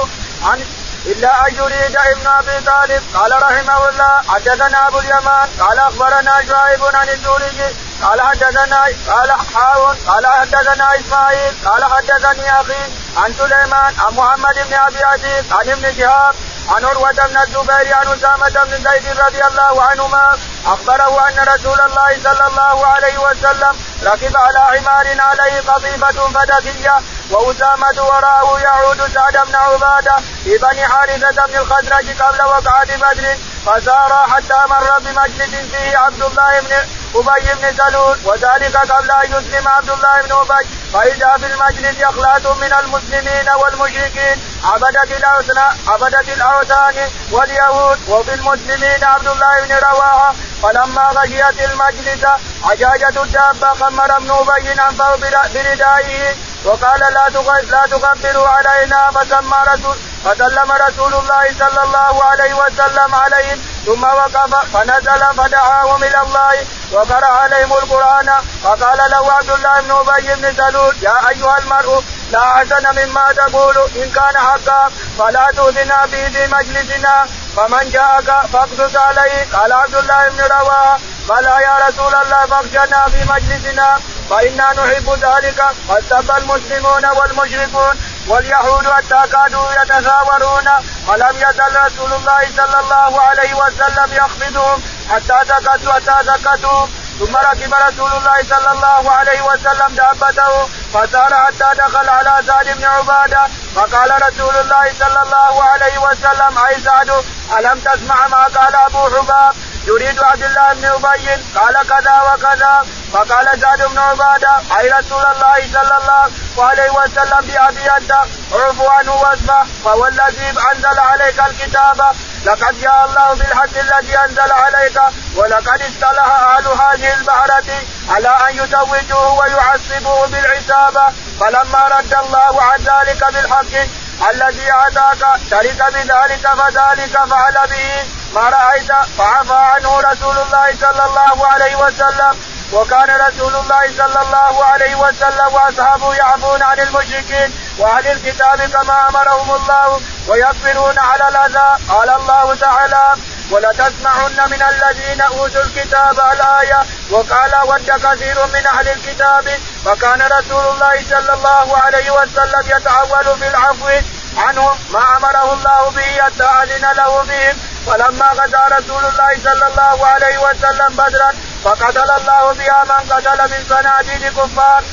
عن 0.44 0.66
إلا 1.06 1.48
أن 1.48 1.56
يريد 1.56 1.98
ابن 1.98 2.28
أبي 2.28 2.66
طالب. 2.66 3.04
قال 3.14 3.32
رحمه 3.44 3.90
الله 3.90 4.22
حدثنا 4.28 4.88
أبو 4.88 5.00
اليمان. 5.00 5.48
قال 5.60 5.80
أخبرنا 5.80 6.34
شعيب 6.50 6.84
عن 6.96 7.10
الزهري. 7.10 7.76
قال 8.04 8.22
حدثنا 8.22 8.86
قال 9.08 9.32
حاون 9.32 9.96
قال 10.08 10.28
حدثنا 10.28 10.96
إسماعيل. 11.00 11.54
قال 11.66 11.86
حدثني 11.86 12.62
أخي 12.62 12.84
عن 13.18 13.34
سليمان 13.34 13.94
عن 14.00 14.14
محمد 14.16 14.56
بن 14.56 14.74
أبي 14.74 15.04
عزيز 15.04 15.46
عن 15.52 15.70
ابن 15.70 15.94
شهاب 15.98 16.36
عن 16.70 16.86
عروة 16.86 17.12
بن 17.12 17.38
الزبير 17.38 17.96
عن 17.96 18.08
أسامة 18.08 18.64
بن 18.64 18.84
زيد 18.84 19.20
رضي 19.20 19.44
الله 19.44 19.84
عنهما 19.84 20.38
أخبره 20.66 21.28
أن 21.28 21.40
رسول 21.54 21.82
الله 21.82 22.20
صلى 22.24 22.48
الله 22.48 22.88
عليه 22.88 23.18
وسلم 23.18 23.74
ركب 24.04 24.38
على 24.38 24.60
حمار 24.60 25.22
عليه 25.22 25.62
قضيبة 25.62 26.30
فدكية 26.34 26.96
وأسامة 27.32 28.04
وراءه 28.04 28.60
يعود 28.60 28.98
سعد 29.14 29.48
بن 29.48 29.56
عبادة 29.56 30.16
في 30.44 30.58
بني 30.58 30.88
حارثة 30.88 31.46
بن 31.48 31.56
الخزرج 31.56 32.22
قبل 32.22 32.42
وقعة 32.42 32.98
بدر 32.98 33.38
فسار 33.66 34.28
حتى 34.30 34.60
مر 34.70 35.00
بمجلس 35.00 35.56
فيه 35.72 35.98
عبد 35.98 36.24
الله 36.24 36.60
بن 36.60 36.74
أبي 37.16 37.54
بن 37.54 37.78
سلول 37.78 38.18
وذلك 38.24 38.78
قبل 38.78 39.12
أن 39.12 39.26
يسلم 39.26 39.68
عبد 39.68 39.90
الله 39.90 40.22
بن 40.22 40.32
أبي. 40.32 40.68
فإذا 40.94 41.38
في 41.40 41.46
المجلس 41.46 42.02
اخلاط 42.04 42.48
من 42.48 42.74
المسلمين 42.74 43.50
والمشركين 43.50 44.38
عبدة 44.64 45.04
الاوثان 45.04 45.58
عبدة 45.88 46.34
الأوثان 46.34 47.10
واليهود 47.32 48.00
وفي 48.10 48.34
المسلمين 48.34 49.04
عبد 49.04 49.28
الله 49.28 49.62
بن 49.62 49.76
رواحة. 49.92 50.34
فلما 50.64 51.12
غشيت 51.16 51.72
المجلس 51.72 52.26
عجاجة 52.64 53.24
الدابة 53.24 53.74
خمر 53.74 54.18
ابن 54.18 54.32
أبي 54.32 54.72
انفه 54.72 55.16
بردائه. 55.16 56.36
وقال 56.66 57.00
لا 57.00 57.30
لا 57.74 57.84
تغبروا 57.92 58.48
علينا 58.48 59.12
فسمى 59.12 59.58
رسول 59.74 59.96
فسلم 60.26 60.72
رسول 60.72 61.14
الله 61.14 61.46
صلى 61.60 61.84
الله 61.84 62.24
عليه 62.24 62.54
وسلم 62.54 63.16
عليهم 63.16 63.62
ثم 63.86 64.04
وقف 64.04 64.56
فنزل 64.74 65.22
فدعاهم 65.38 66.04
إلى 66.04 66.22
الله. 66.22 66.66
وقرأ 66.92 67.26
عليهم 67.26 67.74
القرآن. 67.74 68.30
فقال 68.64 69.12
له 69.12 69.34
عبد 69.34 69.50
الله 69.50 69.82
بن 69.82 69.92
أبي 69.92 70.36
بن 70.36 70.56
سلول 70.56 70.96
يا 71.02 71.30
أيها 71.30 71.58
المرء 71.58 72.04
لا 72.32 72.44
حسن 72.56 72.86
مما 73.00 73.34
تقول. 73.38 73.78
إن 73.96 74.12
كان 74.12 74.38
حقا 74.38 74.92
فلا 75.20 75.48
تؤذنا 75.58 76.06
به 76.06 76.30
في 76.30 76.48
مجلسنا. 76.48 77.26
فمن 77.56 77.90
جاءك 77.90 78.30
فاقصص 78.54 78.96
عليه 78.96 79.48
قال 79.54 79.74
عبد 79.74 79.96
الله 79.96 80.30
بن 80.30 80.42
رواحة 80.44 81.00
بلى 81.30 81.56
يا 81.68 81.76
رسول 81.88 82.16
الله 82.16 82.46
فاخشنا 82.46 83.06
في 83.12 83.20
مجلسنا. 83.34 84.00
فإنا 84.32 84.68
نحب 84.74 85.08
ذلك. 85.28 85.60
فاستبى 85.88 86.38
المسلمون 86.38 87.06
والمشركون. 87.06 87.96
واليهود 88.28 88.88
حتى 88.88 89.22
كادوا 89.32 89.72
يتثاورون 89.72 90.68
ولم 91.08 91.36
يزل 91.36 91.74
رسول 91.86 92.14
الله 92.14 92.42
صلى 92.58 92.80
الله 92.80 93.22
عليه 93.22 93.54
وسلم 93.54 94.10
يخفضهم. 94.14 94.84
حتى 95.12 95.38
سكتوا 95.50 95.94
حتى 95.94 96.16
سكتوا 96.30 96.88
ثم 97.20 97.36
ركب 97.38 97.74
رسول 97.88 98.12
الله 98.12 98.38
صلى 98.50 98.72
الله 98.72 99.12
عليه 99.12 99.42
وسلم 99.42 99.96
دابته. 99.96 100.54
فسار 100.94 101.34
حتى 101.46 101.70
دخل 101.82 102.10
على 102.10 102.34
سعد 102.48 102.68
بن 102.78 102.86
عبادة. 102.86 103.44
فقال 103.76 104.12
رسول 104.28 104.56
الله 104.56 104.86
صلى 105.00 105.22
الله 105.26 105.64
عليه 105.64 105.98
وسلم 105.98 106.58
أي 106.68 106.82
سعد 106.86 107.10
ألم 107.58 107.80
تسمع 107.80 108.28
ما 108.28 108.44
قال 108.44 108.76
أبو 108.76 109.04
حباب؟ 109.16 109.56
يريد 109.88 110.24
عبد 110.24 110.44
الله 110.44 110.74
بن 110.74 110.86
أبي 110.86 111.30
قال 111.56 111.76
كذا 111.90 112.22
وكذا 112.34 112.86
فقال 113.14 113.62
سعد 113.62 113.82
بن 113.82 113.98
عبادة 113.98 114.54
أي 114.80 114.90
رسول 114.90 115.26
الله 115.26 115.58
صلى 115.74 115.98
الله 115.98 116.24
عليه 116.70 116.90
وسلم 116.90 117.42
بأبي 117.42 117.92
أنت؟ 117.98 118.12
اعف 118.56 118.82
عنه 118.82 119.16
واسمه 119.16 119.66
فهو 119.84 120.08
الذي 120.08 120.54
أنزل 120.72 121.00
عليك 121.00 121.40
الكتاب. 121.40 122.02
لقد 122.46 122.82
جاء 122.82 123.06
الله 123.06 123.34
بالحق 123.34 123.78
الذي 123.80 124.18
أنزل 124.18 124.52
عليك 124.52 125.02
ولقد 125.36 125.82
اصطلح 125.82 126.26
أهل 126.26 126.68
هذه 126.68 127.14
البحرة 127.14 127.70
على 128.10 128.30
أن 128.50 128.56
يزوجوه 128.56 129.40
ويعصبوه 129.40 130.28
بالعتابة 130.28 131.06
فلما 131.40 131.88
رد 131.98 132.14
الله 132.14 132.62
عن 132.62 132.80
ذلك 132.80 133.34
بالحق 133.34 133.88
الذي 134.30 134.72
أتاك 134.88 135.40
ترك 135.52 135.94
بذلك 135.94 136.48
فذلك 136.60 137.26
فعل 137.30 137.68
به 137.72 138.06
ما 138.34 138.50
رأيت 138.50 138.92
فعفى 139.18 139.54
عنه 139.54 140.00
رسول 140.00 140.38
الله 140.38 140.68
صلى 140.82 141.04
الله 141.06 141.48
عليه 141.48 141.76
وسلم. 141.76 142.38
وكان 142.74 143.10
رسول 143.28 143.56
الله 143.56 143.84
صلى 143.98 144.22
الله 144.22 144.66
عليه 144.66 144.96
وسلم 144.96 145.54
وأصحابه 145.54 146.16
يعفون 146.16 146.64
عن 146.64 146.80
المشركين 146.80 147.54
وأهل 147.78 148.08
الكتاب 148.08 148.62
كما 148.62 149.10
أمرهم 149.10 149.56
الله 149.56 150.02
ويصبرون 150.28 151.00
على 151.00 151.28
الأذى. 151.28 151.70
قال 151.90 152.10
الله 152.10 152.56
تعالى 152.56 153.16
ولتسمعن 153.52 154.38
من 154.52 154.62
الذين 154.72 155.22
أوتوا 155.22 155.62
الكتاب 155.62 156.20
الآية 156.34 156.80
وقال 157.12 157.52
ود 157.68 157.92
كثير 157.92 158.46
من 158.48 158.68
أهل 158.68 158.88
الكتاب 158.88 159.60
فكان 159.86 160.22
رسول 160.22 160.66
الله 160.74 160.96
صلى 161.10 161.34
الله 161.34 161.78
عليه 161.78 162.12
وسلم 162.12 162.64
يتعول 162.78 163.40
في 163.40 163.48
العفو 163.48 163.90
عنهم 164.38 164.78
ما 164.90 165.18
أمره 165.18 165.54
الله 165.54 165.90
به 165.96 166.24
حتى 166.24 166.44
أذن 166.44 166.86
له 166.98 167.24
بهم. 167.24 167.58
فلما 167.88 168.26
غزا 168.26 168.64
رسول 168.78 169.06
الله 169.06 169.32
صلى 169.44 169.68
الله 169.68 170.08
عليه 170.08 170.38
وسلم 170.38 170.90
بدرا 170.90 171.32
فقتل 171.64 172.12
الله 172.12 172.54
بها 172.54 172.84
من 172.86 173.12
قتل 173.14 173.40
من 173.52 173.66
صناديد 173.70 174.24
كفار 174.38 174.84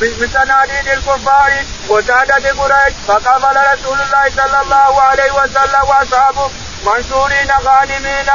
من 0.00 0.30
صناديد 0.34 0.88
الكفار 0.88 1.52
وسادة 1.88 2.62
قريش 2.62 2.94
فقبل 3.08 3.56
رسول 3.72 3.98
الله 4.00 4.24
صلى 4.36 4.60
الله 4.62 5.02
عليه 5.02 5.32
وسلم 5.32 5.82
وأصحابه. 5.88 6.50
منصورين 6.86 7.50
غانمين 7.64 8.26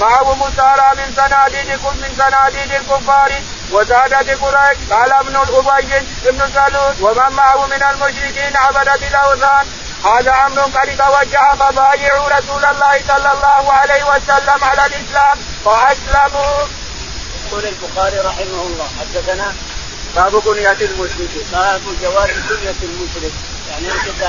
معهم 0.00 0.38
مسارى 0.40 0.88
من 0.96 1.12
صناديد 1.16 1.68
من 1.70 2.14
صناديد 2.18 2.72
الكفار. 2.72 3.32
وسادة 3.72 4.34
قريش 4.42 4.78
قال 4.90 5.12
ابن 5.12 5.36
الأبي 5.36 6.06
بن 6.24 6.40
سلول 6.54 6.94
ومن 7.00 7.36
معه 7.36 7.66
من 7.66 7.82
المشركين 7.82 8.56
عبدة 8.56 8.94
الأوثان. 8.94 9.66
هذا 10.04 10.34
أمر 10.46 10.60
قد 10.62 10.96
توجه 10.96 11.54
فبايعوا 11.60 12.28
رسول 12.28 12.64
الله 12.64 13.00
صلى 13.08 13.32
الله 13.32 13.72
عليه 13.72 14.04
وسلم 14.04 14.64
على 14.64 14.86
الإسلام 14.86 15.36
فأسلموا. 15.64 16.66
يقول 17.46 17.64
البخاري 17.66 18.18
رحمه 18.18 18.62
الله 18.66 18.88
حدثنا 19.00 19.54
باب 20.16 20.42
كنية 20.42 20.78
المشرك 20.80 21.32
باب 21.52 21.80
جواز 22.02 22.30
كنية 22.30 22.80
المشرك. 22.82 23.32
يعني 23.70 23.86
انت 23.92 24.22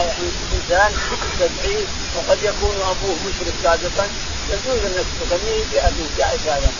انسان 0.53 0.91
تدعيه 1.39 1.85
وقد 2.17 2.37
يكون 2.43 2.75
أبوه 2.81 3.15
مشرك 3.27 3.53
سابقا 3.63 4.07
يجوز 4.49 4.79
انك 4.85 5.05
تسميه 5.21 5.63
بابيه 5.73 6.09
جائز 6.17 6.41
هذا. 6.47 6.71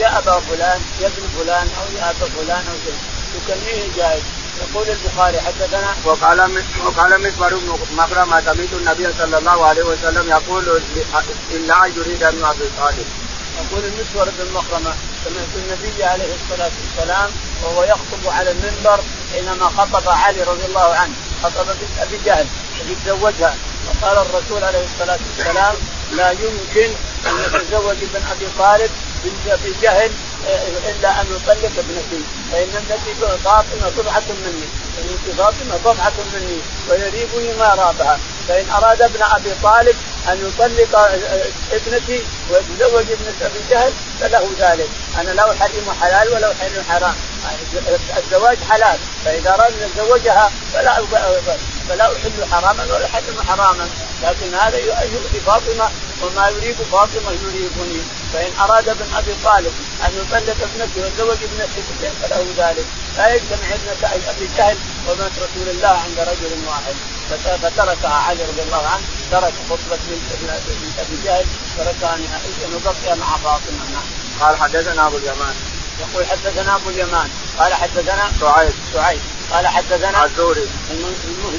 يا 0.00 0.18
أبا 0.18 0.40
فلان 0.40 0.80
يا 1.00 1.06
ابن 1.06 1.22
فلان 1.38 1.68
أو 1.80 1.96
يا 1.98 2.10
ابا 2.10 2.26
فلان 2.36 2.64
أو 2.70 2.76
شيء 2.84 2.98
تسميه 3.46 3.96
جائز 3.96 4.22
يقول 4.60 4.86
البخاري 4.88 5.40
حدثنا 5.40 5.94
وقال 6.04 6.62
وقال 6.84 7.20
مسمر 7.20 7.54
بن 7.54 7.78
مخرمة 7.96 8.40
سمعت 8.40 8.72
النبي 8.72 9.08
صلى 9.18 9.38
الله 9.38 9.66
عليه 9.66 9.82
وسلم 9.82 10.28
يقول 10.30 10.82
إلا 11.50 11.86
يريد 11.96 12.22
ابن 12.22 12.44
ابي 12.44 12.64
طالب 12.78 13.06
يقول 13.56 13.84
المسور 13.84 14.32
بن 14.38 14.52
مخرمة 14.52 14.94
سمعت 15.24 15.52
النبي 15.56 16.04
عليه 16.04 16.34
الصلاة 16.34 16.70
والسلام 16.82 17.30
وهو 17.64 17.84
يخطب 17.84 18.26
على 18.26 18.50
المنبر 18.50 19.00
حينما 19.32 19.68
خطب 19.68 20.08
علي 20.08 20.42
رضي 20.42 20.64
الله 20.66 20.94
عنه 20.94 21.12
خطب 21.42 21.66
أبي 22.00 22.18
جهل 22.24 22.46
يتزوجها 22.88 23.54
وقال 23.88 24.18
الرسول 24.18 24.64
عليه 24.64 24.84
الصلاة 24.84 25.18
والسلام 25.36 25.74
لا 26.12 26.30
يمكن 26.30 26.90
أن 27.26 27.38
يتزوج 27.38 27.96
ابن 28.02 28.22
أبي 28.30 28.46
طالب 28.58 28.90
بجهل 29.64 30.10
إلا 30.88 31.20
أن 31.20 31.26
يطلق 31.36 31.70
ابنتي 31.78 32.22
فإن 32.52 32.68
ابنتي 32.76 33.14
فاطمة 33.44 33.90
بضعه 33.98 34.22
مني 34.28 34.66
فإن 34.96 35.34
فاطمة 35.38 35.76
بضعه 35.84 36.12
مني 36.34 36.58
ويريبني 36.90 37.54
ما 37.58 37.74
رابها 37.74 38.18
فإن 38.48 38.70
أراد 38.70 39.02
ابن 39.02 39.22
أبي 39.22 39.50
طالب 39.62 39.96
أن 40.28 40.48
يطلق 40.48 40.98
ابنتي 41.72 42.22
ويتزوج 42.50 43.04
ابنه 43.10 43.34
أبي 43.42 43.58
جهل 43.70 43.92
فله 44.20 44.48
ذلك. 44.58 44.88
أنا 45.20 45.30
لا 45.30 45.52
أحرم 45.52 45.96
حلال 46.00 46.28
ولا 46.28 46.52
أحرم 46.52 46.84
حرام. 46.88 47.14
الزواج 48.16 48.58
حلال 48.70 48.98
فإذا 49.24 49.50
أراد 49.54 49.72
أن 49.72 49.88
يتزوجها 49.88 50.50
فلا 50.72 50.98
فلا 51.88 52.16
أحل 52.16 52.52
حراما 52.52 52.84
ولا 52.84 53.06
احرم 53.06 53.42
حراما. 53.48 53.88
لكن 54.22 54.54
هذا 54.54 54.78
يؤذي 54.78 55.40
فاطمة 55.46 55.90
وما 56.22 56.48
يريد 56.48 56.76
فاطمة 56.92 57.30
يريبني 57.30 58.00
فإن 58.32 58.50
أراد 58.60 58.88
ابن 58.88 59.14
أبي 59.14 59.34
طالب 59.44 59.72
أن 60.04 60.10
يطلق 60.20 60.56
ابنته 60.62 61.02
ويتزوج 61.02 61.38
ابنته 61.42 61.82
فله 62.22 62.46
ذلك. 62.58 62.86
لا 63.16 63.34
يجتمع 63.34 63.68
ابنة 63.74 64.30
أبي 64.30 64.48
جهل 64.56 64.76
وابنه 65.06 65.30
رسول 65.36 65.68
الله 65.68 65.88
عند 65.88 66.18
رجل 66.18 66.52
واحد. 66.66 66.94
فتركها 67.62 68.14
علي 68.14 68.42
رضي 68.44 68.62
الله 68.62 68.86
عنه. 68.86 69.04
ترك 69.30 69.52
خطبة 69.70 69.98
بنت 70.08 70.50
أبي 70.98 71.16
جهل. 71.24 71.46
تركها 71.78 72.16
نهائيا 72.16 72.76
وبقي 72.76 73.16
مع 73.16 73.36
فاطمة 73.36 73.84
نعم. 73.92 74.06
قال 74.40 74.56
حدثنا 74.56 75.06
أبو 75.06 75.16
اليمان. 75.16 75.54
يقول 76.00 76.26
حدثنا 76.26 76.76
أبو 76.76 76.90
اليمان. 76.90 77.30
قال 77.58 77.74
حدثنا 77.74 78.32
سعيد 78.40 78.74
سعيد 78.94 79.20
قال 79.52 79.66
حدثنا 79.66 80.24
الزهري. 80.24 80.68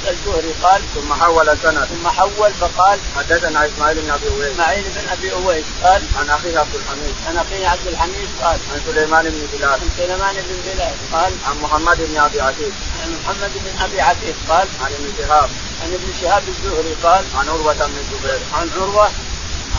الزهري 0.08 0.52
قال 0.62 0.82
ثم 0.94 1.14
حول 1.14 1.58
سند 1.62 1.84
ثم 1.84 2.08
حول 2.08 2.52
فقال 2.60 2.98
حدثنا 3.16 3.66
إسماعيل 3.66 4.00
بن 4.00 4.10
أبي 4.10 4.28
أويس. 4.28 4.52
إسماعيل 4.52 4.84
بن 4.84 5.08
أبي 5.08 5.32
أويس 5.32 5.64
قال 5.84 6.02
عن 6.18 6.30
أخيه 6.30 6.58
عبد 6.58 6.74
الحميد. 6.74 7.14
عن 7.26 7.36
أخيه 7.36 7.68
عبد 7.68 7.86
الحميد 7.86 8.28
قال 8.42 8.58
عن 8.72 8.80
سليمان 8.86 9.24
بن 9.30 9.46
بلال. 9.52 9.70
عن 9.70 9.90
سليمان 9.96 10.34
بن 10.34 10.56
بلال 10.66 10.94
قال 11.12 11.32
عن 11.46 11.56
محمد 11.62 11.96
بن 12.00 12.18
أبي 12.18 12.40
عتيق 12.40 12.72
عن 13.02 13.16
محمد 13.24 13.52
بن 13.54 13.82
أبي 13.84 14.00
عتيق 14.00 14.36
قال 14.48 14.68
عن 14.82 14.90
ابن 14.92 15.08
شهاب. 15.18 15.50
عن 15.82 15.92
ابن 15.92 16.08
شهاب 16.20 16.42
الزهري 16.48 16.94
قال 17.02 17.24
عن 17.34 17.48
عروة 17.48 17.74
بن 17.74 17.98
الزبير. 17.98 18.40
عن 18.54 18.70
عروة 18.76 19.10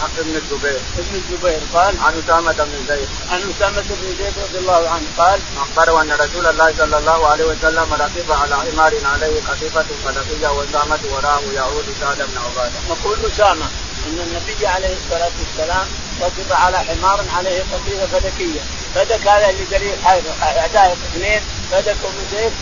عن 0.04 0.10
ابن 0.18 0.36
الزبير. 0.36 0.80
ابن 0.98 1.14
الزبير 1.16 1.60
قال 1.74 1.94
عن 2.00 2.14
أسامة 2.24 2.52
بن 2.54 2.86
زيد. 2.88 3.10
عن 3.32 3.40
أسامة 3.52 3.82
بن 3.90 4.16
زيد 4.20 4.34
رضي 4.44 4.58
الله 4.58 4.90
عنه 4.90 5.06
قال 5.18 5.40
أخبره 5.58 6.02
أن 6.02 6.12
رسول 6.12 6.46
الله 6.48 6.74
صلى 6.78 6.98
الله 6.98 7.28
عليه 7.28 7.46
وسلم 7.46 7.94
ركب 7.94 8.32
على 8.32 8.56
حمار 8.56 8.94
عليه 9.06 9.42
قطيفه 9.50 9.86
فلقيه 10.06 10.48
واسامه 10.48 11.00
وراءه 11.12 11.44
يعود 11.56 11.86
سعد 12.02 12.18
بن 12.18 12.38
عبادة. 12.46 12.80
يقول 12.90 13.18
أسامة 13.32 13.66
أن 14.08 14.18
النبي 14.28 14.68
عليه 14.68 14.94
الصلاة 14.98 15.32
والسلام 15.40 15.88
ركب 16.22 16.52
على 16.52 16.78
حمار 16.80 17.26
عليه 17.38 17.64
قطيفه 17.74 18.06
فلكيه، 18.20 18.60
فدك 18.96 19.28
هذا 19.28 19.50
اللي 19.50 19.64
دليل 19.72 19.96
إعداء 20.42 20.98
اثنين 21.14 21.42
فدكوا 21.72 22.10
من 22.10 22.26
زيت 22.32 22.54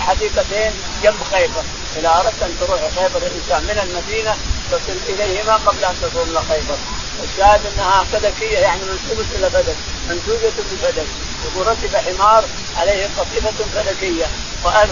حديقتين 0.00 0.72
جنب 1.02 1.22
خيبر، 1.32 1.62
إذا 1.96 2.08
أردت 2.08 2.42
أن 2.42 2.56
تروح 2.60 2.80
خيبر 2.80 3.26
الانسان 3.26 3.62
من 3.62 3.78
المدينة 3.82 4.36
تصل 4.72 4.98
اليهما 5.08 5.56
قبل 5.56 5.84
أن 5.84 5.94
تصل 6.02 6.36
خيبر. 6.48 6.78
الشاهد 7.24 7.60
أنها 7.66 8.04
فدكيه 8.12 8.58
يعني 8.58 8.80
منسوبه 8.80 9.26
إلى 9.34 9.50
فدك 9.50 9.76
منسوبه 10.08 10.52
بفدك 10.72 11.06
يقول 11.44 11.66
ركب 11.66 11.96
حمار 11.96 12.44
عليه 12.76 13.08
قصيده 13.18 13.50
فدكيه 13.74 14.26
وألف 14.64 14.90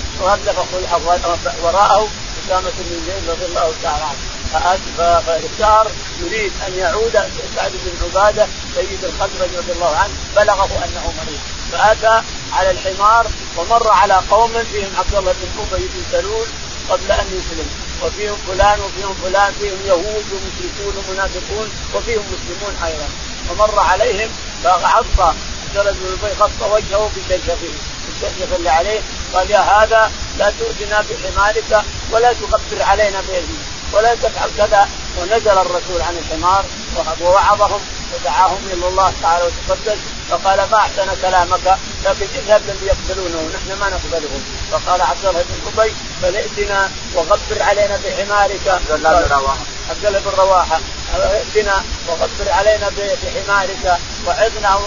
وراءه 1.62 2.08
أسامة 2.46 2.70
بن 2.78 3.02
زيد 3.06 3.30
رضي 3.30 3.44
الله 3.44 3.72
تعالى 3.82 4.04
عنه. 4.04 4.20
فصار 4.98 5.90
يريد 6.20 6.52
أن 6.66 6.78
يعود 6.78 7.12
سعد 7.56 7.72
بن 7.84 8.04
عبادة 8.04 8.46
سيد 8.74 9.04
الخزرج 9.04 9.50
رضي 9.58 9.72
الله 9.72 9.96
عنه 9.96 10.12
بلغه 10.36 10.84
أنه 10.84 11.12
مريض. 11.18 11.40
فأتى 11.72 12.22
على 12.52 12.70
الحمار 12.70 13.26
ومر 13.56 13.90
على 13.90 14.20
قوم 14.30 14.52
فيهم 14.72 14.90
عبد 14.98 15.14
الله 15.14 15.32
بن 15.32 15.66
أبي 15.72 15.84
بن 15.84 16.02
سلول 16.12 16.46
قبل 16.90 17.12
أن 17.12 17.26
يسلم. 17.26 17.89
وفيهم 18.02 18.36
فلان 18.48 18.80
وفيهم 18.80 19.14
فلان 19.24 19.52
فيهم 19.60 19.78
يهود 19.86 20.24
ومشركون 20.32 21.04
ومنافقون 21.08 21.68
وفيهم 21.94 22.22
مسلمون 22.32 22.74
أيضا. 22.84 23.08
ومر 23.50 23.78
عليهم 23.78 24.30
فعصى 24.64 25.34
عبد 25.74 25.74
بن 25.74 26.18
أبي 26.22 26.34
غطى 26.40 26.72
وجهه 26.72 27.10
بشرشفه 27.16 27.68
الشرشف 28.08 28.54
اللي 28.56 28.70
عليه 28.70 29.00
قال 29.34 29.50
يا 29.50 29.60
هذا 29.60 30.12
لا 30.38 30.52
تؤذنا 30.58 31.04
بحمارك 31.10 31.84
ولا 32.12 32.32
تخبر 32.32 32.82
علينا 32.82 33.20
باذنك 33.20 33.64
ولا 33.92 34.14
تفعل 34.14 34.50
كذا. 34.56 34.88
ونزل 35.18 35.58
الرسول 35.58 36.02
عن 36.02 36.16
الحمار 36.16 36.64
ووعظهم 37.20 37.80
ودعاهم 38.14 38.58
إلى 38.72 38.88
الله 38.88 39.12
تعالى 39.22 39.44
وتقدس. 39.44 39.98
فقال 40.30 40.58
ما 40.70 40.76
أحسن 40.76 41.08
كلامك 41.22 41.78
لكن 42.04 42.26
اذهب 42.34 42.62
للي 42.68 42.86
يقبلونه 42.86 43.50
نحن 43.54 43.80
ما 43.80 43.88
نقبله. 43.88 44.40
فقال 44.72 45.02
عبد 45.02 45.24
الله 45.24 45.42
بن 45.42 45.80
أبي 45.80 45.94
فلئتنا 46.22 46.90
وغبر 47.14 47.62
علينا 47.62 48.00
بحمارك. 48.04 48.68
عبد 48.68 48.90
الله 48.90 49.20
بن 49.20 49.34
رواحة. 49.34 49.64
عبد 49.90 50.06
الله 50.06 50.18
بن 50.18 50.30
رواحة 50.38 50.80
ائتنا 51.14 51.82
وغبر 52.08 52.52
علينا 52.52 52.90
بحمارك. 53.22 53.98
وعظنا 54.26 54.80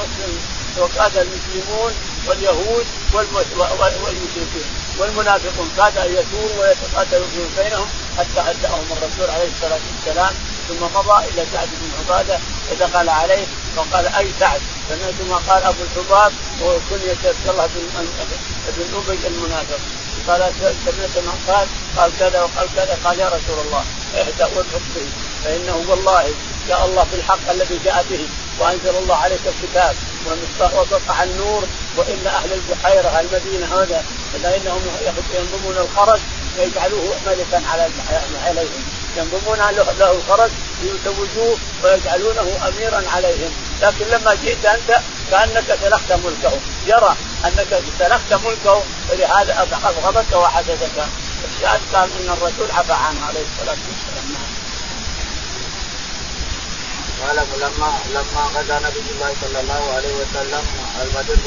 وكاد 0.80 1.18
المسلمون 1.18 1.94
واليهود 2.28 2.86
والمشركين 3.14 4.66
والمنافقون. 5.00 5.70
كاد 5.78 5.98
أن 5.98 6.12
يثوروا 6.12 6.60
ويتقاتلوا 6.60 7.28
بينهم 7.58 7.88
حتى 8.18 8.52
اتاهم 8.52 8.86
الرسول 8.92 9.30
عليه 9.36 9.50
الصلاة 9.56 9.80
والسلام. 9.96 10.34
ثم 10.70 10.84
مضى 10.96 11.26
إلى 11.28 11.46
سعد 11.54 11.68
بن 11.68 11.92
عبادة 12.00 12.40
ودخل 12.72 13.10
عليه 13.10 13.46
فقال 13.76 14.08
أي 14.08 14.28
سعد؟ 14.40 14.62
سمعت 14.90 15.30
ما 15.30 15.36
قال 15.36 15.64
أبو 15.64 15.84
الحباب 15.84 16.32
وهو 16.62 16.78
كنية 16.90 17.24
عبد 17.26 17.48
الله 17.50 17.68
بن 17.68 18.06
بن 18.78 18.98
ابي 18.98 19.28
المنافق. 19.28 19.80
قال 20.28 20.52
سمعت 20.86 21.26
ما 21.26 21.54
قال 21.54 21.68
قال 21.98 22.12
كذا 22.20 22.42
وقال 22.42 22.68
كذا 22.76 22.98
قال 23.04 23.20
يا 23.20 23.28
رسول 23.28 23.66
الله 23.66 23.84
اهدأ 24.16 24.46
وادعو 24.46 24.80
به 24.96 25.08
فإنه 25.44 25.86
والله 25.90 26.34
جاء 26.68 26.86
الله 26.86 27.08
بالحق 27.12 27.50
الذي 27.52 27.80
جاء 27.86 28.06
به 28.10 28.28
وأنزل 28.60 28.96
الله 29.04 29.16
عليك 29.16 29.40
الكتاب 29.48 29.96
وسطع 30.60 31.24
النور 31.24 31.64
وإن 31.98 32.28
أهل 32.28 32.54
البحيرة 32.54 33.20
المدينة 33.20 33.66
هذا 33.66 34.04
فإنهم 34.44 34.82
ينضمون 35.36 35.78
الخرج 35.78 36.20
ويجعلوه 36.58 37.14
ملكا 37.28 37.62
على 37.72 37.90
عليهم. 38.46 38.84
ينضمون 39.18 39.58
له 39.58 40.12
الخرج 40.12 40.52
ليزوجوه 40.82 41.58
ويجعلونه 41.84 42.48
اميرا 42.68 43.04
عليهم. 43.16 43.52
لكن 43.82 44.06
لما 44.06 44.34
جئت 44.44 44.66
أنت 44.66 45.00
كأنك 45.32 45.78
سلخت 45.82 46.12
ملكه 46.12 46.52
يرى 46.88 47.16
أنك 47.46 47.82
سلخت 48.00 48.34
ملكه 48.46 48.84
ولهذا 49.10 49.68
ابغضك 49.84 50.36
وحسدك. 50.36 50.98
الشاهد 51.56 51.82
قال 51.94 52.10
إن 52.20 52.30
الرسول 52.30 52.72
عفى 52.72 52.94
عنه 52.94 53.26
عليه 53.26 53.44
الصلاة 53.52 53.78
والسلام. 53.90 54.54
قال 57.28 57.36
لما 57.36 57.94
لما 58.10 58.42
غزا 58.56 58.80
نبي 58.80 59.12
الله 59.12 59.34
صلى 59.42 59.60
الله 59.60 59.94
عليه 59.96 60.14
وسلم 60.14 60.64
البدر 61.02 61.38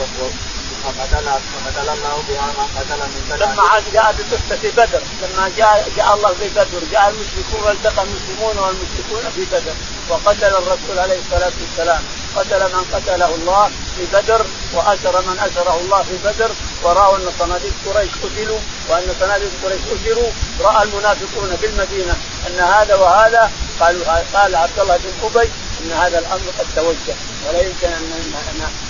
فقتل 0.86 1.88
الله 1.88 2.22
بها 2.28 2.46
من 2.46 2.66
قتل 2.76 3.00
من 3.12 3.22
بدر. 3.30 3.46
لما 3.46 3.62
عاد 3.62 3.82
جاء 3.92 4.14
بقصه 4.18 4.70
بدر 4.76 5.00
لما 5.22 5.50
جاء 5.56 5.88
جاء 5.96 6.14
الله 6.14 6.34
في 6.40 6.48
بدر 6.48 6.80
جاء 6.92 7.08
المشركون 7.08 7.60
والتقى 7.66 8.02
المسلمون 8.02 8.58
والمشركون 8.58 9.30
في 9.34 9.44
بدر 9.44 9.74
وقتل 10.08 10.44
الرسول 10.44 10.98
عليه 10.98 11.18
الصلاة 11.24 11.52
والسلام. 11.60 12.02
قتل 12.36 12.62
من 12.74 12.84
قتله 12.94 13.34
الله 13.34 13.70
في 13.96 14.04
بدر 14.12 14.46
وأسر 14.74 15.22
من 15.22 15.38
أسره 15.38 15.76
الله 15.80 16.02
في 16.02 16.16
بدر. 16.24 16.50
ورأوا 16.82 17.16
أن 17.16 17.32
صناديق 17.38 17.74
قريش 17.86 18.10
قتلوا 18.22 18.58
وأن 18.88 19.14
صناديق 19.20 19.50
قريش 19.64 19.82
اسروا 19.94 20.30
رأى 20.60 20.82
المنافقون 20.82 21.56
في 21.60 21.66
المدينة 21.66 22.14
أن 22.46 22.60
هذا 22.60 22.94
وهذا. 22.94 23.50
قالوا 23.80 24.04
قال 24.34 24.56
عبد 24.56 24.78
الله 24.78 24.96
بن 24.96 25.10
أبي 25.22 25.50
إن 25.80 25.92
هذا 25.92 26.18
الأمر 26.18 26.48
قد 26.58 26.66
توجه 26.76 27.16
ولا 27.48 27.60
يمكن 27.60 27.86
ان 27.86 28.24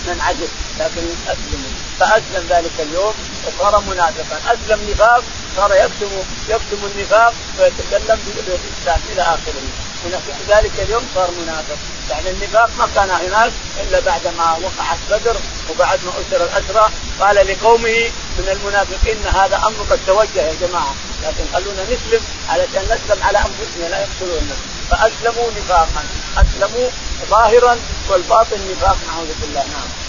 ننعجز 0.07 0.49
لكن 0.81 1.03
اسلموا 1.27 1.76
فاسلم 2.01 2.47
ذلك 2.51 2.73
اليوم 2.79 3.15
وصار 3.47 3.81
منافقا. 3.81 4.37
اسلم 4.53 4.91
نفاق 4.91 5.23
صار 5.57 5.75
يكتم 5.75 6.11
يكتم 6.49 6.91
النفاق 6.95 7.35
ويتكلم 7.59 8.19
بالإسلام 8.27 9.01
إلى 9.13 9.23
آخره. 9.23 9.63
في 10.03 10.53
ذلك 10.55 10.73
اليوم 10.79 11.09
صار 11.15 11.31
منافق. 11.31 11.77
يعني 12.11 12.31
النفاق 12.31 12.71
ما 12.79 12.89
كان 12.95 13.11
هناك 13.11 13.53
إلا 13.83 14.01
بعد 14.01 14.27
ما 14.39 14.53
وقعت 14.53 14.99
بدر 15.11 15.37
وبعد 15.71 15.99
ما 16.05 16.11
أسر 16.11 16.45
الأسرى. 16.45 16.91
قال 17.21 17.37
لقومه 17.37 18.11
من 18.39 18.49
المنافقين 18.49 19.27
هذا 19.27 19.57
أمر 19.57 19.87
قد 19.91 20.01
توجه 20.07 20.43
يا 20.43 20.55
جماعة. 20.61 20.95
لكن 21.23 21.45
خلونا 21.53 21.83
نسلم 21.83 22.21
علشان 22.49 22.85
نسلم 22.85 23.23
على 23.23 23.39
أنفسنا 23.39 23.89
لا 23.89 24.01
يقتلونا. 24.01 24.57
فأسلموا 24.91 25.51
نفاقا. 25.57 26.05
أسلموا 26.37 26.89
ظاهرا 27.31 27.79
والباطن 28.09 28.61
نفاق 28.71 28.97
نعوذ 29.07 29.33
بالله. 29.41 29.61
نعم. 29.61 30.06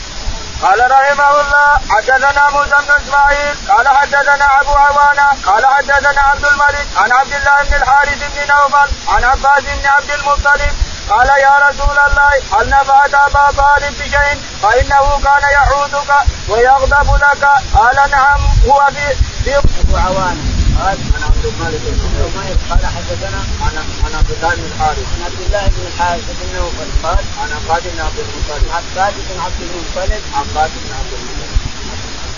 قال 0.61 0.91
رحمه 0.91 1.41
الله 1.41 1.69
حدثنا 1.89 2.49
موسى 2.49 2.69
بن 2.69 2.91
إسماعيل 3.03 3.55
قال 3.69 3.87
حدثنا 3.87 4.61
أبو 4.61 4.71
عوانة 4.71 5.27
قال 5.45 5.65
حدثنا 5.65 6.21
عبد 6.21 6.45
الملك 6.45 6.87
عن 6.97 7.11
عبد 7.11 7.33
الله 7.33 7.63
بن 7.63 7.73
الحارث 7.73 8.19
بن 8.35 8.53
نوفل 8.53 8.89
عن 9.07 9.23
عباس 9.23 9.63
بن 9.63 9.87
عبد 9.87 10.11
المطلب 10.11 10.73
قال 11.09 11.27
يا 11.27 11.69
رسول 11.69 11.97
الله 12.07 12.31
هل 12.59 12.69
نفعت 12.69 13.13
أبا 13.13 13.45
طالب 13.57 13.93
بشيء؟ 13.99 14.41
فإنه 14.63 15.19
كان 15.23 15.49
يعودك 15.51 16.11
ويغضب 16.49 17.15
لك. 17.15 17.47
قال 17.75 18.11
نعم 18.11 18.39
هو 18.67 18.87
في 18.95 19.15
في 19.43 19.57
أبو 19.57 19.97
عوانة 19.97 20.41
قال 20.79 20.97
عن 21.15 21.23
عبد 21.23 21.45
الملك 21.45 21.81
بن 21.81 22.26
قال 22.69 22.85
حدثنا 22.85 23.41
عن 23.61 23.75
عن 24.03 24.15
عبد 24.19 24.31
الله 24.31 24.55
بن 24.55 24.65
الحارث 24.71 25.07
عن 25.13 25.21
عبد 25.25 25.41
الله 25.45 25.67
بن 25.67 25.81
الحارث 25.87 26.25
بن 26.39 26.47
نوفل 26.57 26.89
قال 27.03 27.23
عن 27.41 27.49
عباد 27.57 27.83
بن 27.93 27.99
عبد 27.99 28.19
المطلب. 28.19 28.63
عباد 28.77 29.13
بن 29.29 29.39
عبد 29.45 29.61
المطلب. 29.61 30.21
عباد 30.35 30.71
بن 30.83 30.91
عبد 30.99 31.13
المطلب. 31.17 31.51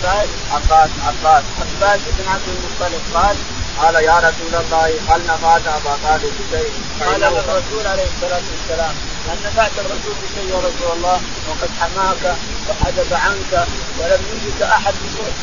عباد 0.02 0.30
عباد 0.52 0.90
عباد. 1.08 1.44
عباد 1.60 2.00
بن 2.18 2.28
عبد 2.34 2.48
المطلب. 2.56 3.02
قال 3.14 3.36
قال 3.82 3.96
يا 3.96 4.18
رسول 4.20 4.54
الله 4.62 4.88
هل 5.10 5.22
نفعت 5.24 5.68
أبا 5.68 5.94
طالب 6.04 6.34
بشيء؟ 6.40 6.72
قال 7.00 7.24
الرسول 7.24 7.88
عليه 7.88 8.08
الصلاة 8.14 8.46
والسلام 8.52 8.96
هل 9.30 9.38
نفعت 9.46 9.72
الرسول 9.78 10.14
بشيء 10.24 10.50
يا 10.54 10.60
رسول 10.60 10.98
الله؟ 10.98 11.22
وقد 11.50 11.70
حماك 11.80 12.36
وحجب 12.70 13.14
عنك 13.14 13.68
ولم 14.00 14.22
يجدك 14.32 14.62
أحد 14.62 14.94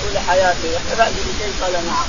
طول 0.02 0.18
حياته. 0.28 0.72
نفعت 0.92 1.12
بشيء؟ 1.12 1.52
قال 1.62 1.72
نعم. 1.72 2.06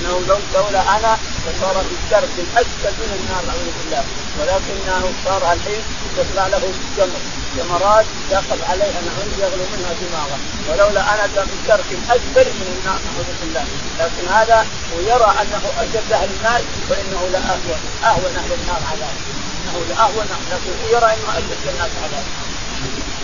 أنه 0.00 0.20
لو 0.28 0.38
لولا 0.54 0.82
أنا 0.96 1.18
لصار 1.46 1.76
في 1.88 1.94
الدرك 2.00 2.34
الاسفل 2.38 2.94
من 3.00 3.10
النار 3.18 3.42
اعوذ 3.50 3.70
بالله. 3.78 4.04
ولكنه 4.38 5.12
صار 5.24 5.52
الحين 5.52 5.82
يطلع 6.18 6.46
له 6.46 6.72
جمر. 6.96 7.20
جمرات 7.56 8.06
يقف 8.30 8.70
عليها 8.70 9.00
نعوذ 9.06 9.30
يغلو 9.38 9.64
منها 9.72 9.92
دماغه. 10.00 10.38
ولولا 10.68 11.02
أنا 11.14 11.24
كان 11.34 11.46
في 11.50 11.56
الدرك 11.60 11.88
الاسفل 11.98 12.48
من 12.60 12.68
النار 12.76 12.98
نعوذ 13.06 13.28
بالله. 13.40 13.64
لكن 14.00 14.24
هذا 14.36 14.66
ويرى 14.96 15.30
أنه 15.42 15.62
أشد 15.82 16.12
أهل 16.12 16.28
النار 16.36 16.62
فانه 16.88 17.20
لاهون 17.32 17.80
أهون. 18.04 18.32
أهل 18.40 18.52
النار 18.60 18.80
عذابا 18.90 19.40
إنه 19.60 19.76
لاهون 19.88 20.28
لكن 20.50 20.72
يرى 20.94 21.08
أنه 21.14 21.30
أشد 21.38 21.62
الناس 21.72 21.90
عذابا 22.04 22.50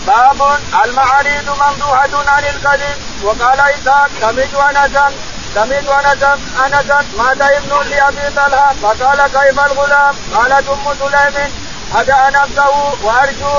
باب 0.06 0.58
المعاريض 0.84 1.50
ممدوحة 1.50 2.30
عن 2.30 2.44
الكذب 2.44 2.96
وقال 3.24 3.60
إسحاق 3.60 4.10
سمعت 4.20 4.54
أنسا 4.54 5.12
سمعت 5.56 5.88
انسا 5.88 6.38
انسا 6.64 6.98
مات 7.18 7.40
ابن 7.40 7.90
لابي 7.90 8.30
طلحة 8.36 8.74
فقال 8.82 9.20
كيف 9.26 9.60
الغلام؟ 9.60 10.14
قالت 10.34 10.68
ام 10.68 10.84
سليم 11.00 11.50
هدأ 11.94 12.30
نفسه 12.30 12.68
وارجو 13.02 13.56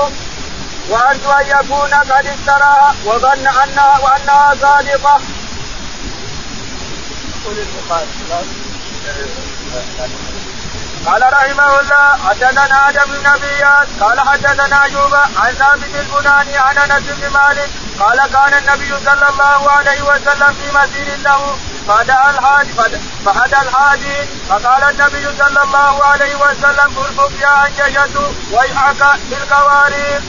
وأرجو 0.90 1.30
أن 1.30 1.46
يكون 1.46 1.94
قد 1.94 2.26
اشتراها 2.26 2.94
وظن 3.04 3.46
انها 3.46 3.98
وأنها 4.02 4.54
صادقة. 4.62 5.20
قال 11.06 11.22
رحمه 11.32 11.80
الله 11.80 12.18
حدثنا 12.28 12.88
آدم 12.88 13.04
بن 13.12 13.30
نبيات 13.30 13.88
قال 14.00 14.20
حدثنا 14.20 14.84
أيوب 14.84 15.14
عن 15.14 15.52
ثابت 15.54 15.94
البناني 15.94 16.58
عن 16.58 16.78
أنس 16.78 17.02
بن 17.02 17.28
مالك 17.32 17.70
قال 18.00 18.18
كان 18.32 18.54
النبي 18.58 18.92
صلى 19.04 19.28
الله 19.28 19.70
عليه 19.70 20.02
وسلم 20.02 20.54
في 20.54 20.66
مسير 20.78 21.16
له 21.24 21.56
فدعا 21.88 22.30
الحاج 22.30 22.66
فهدى 23.24 23.56
الحاجين 23.68 24.26
فقال 24.48 24.82
النبي 24.82 25.26
صلى 25.38 25.62
الله 25.62 26.04
عليه 26.04 26.34
وسلم 26.36 26.98
ارفق 26.98 27.32
يا 27.40 27.66
أنجشة 27.66 28.30
ويحك 28.52 29.02
بالقوارير. 29.30 30.20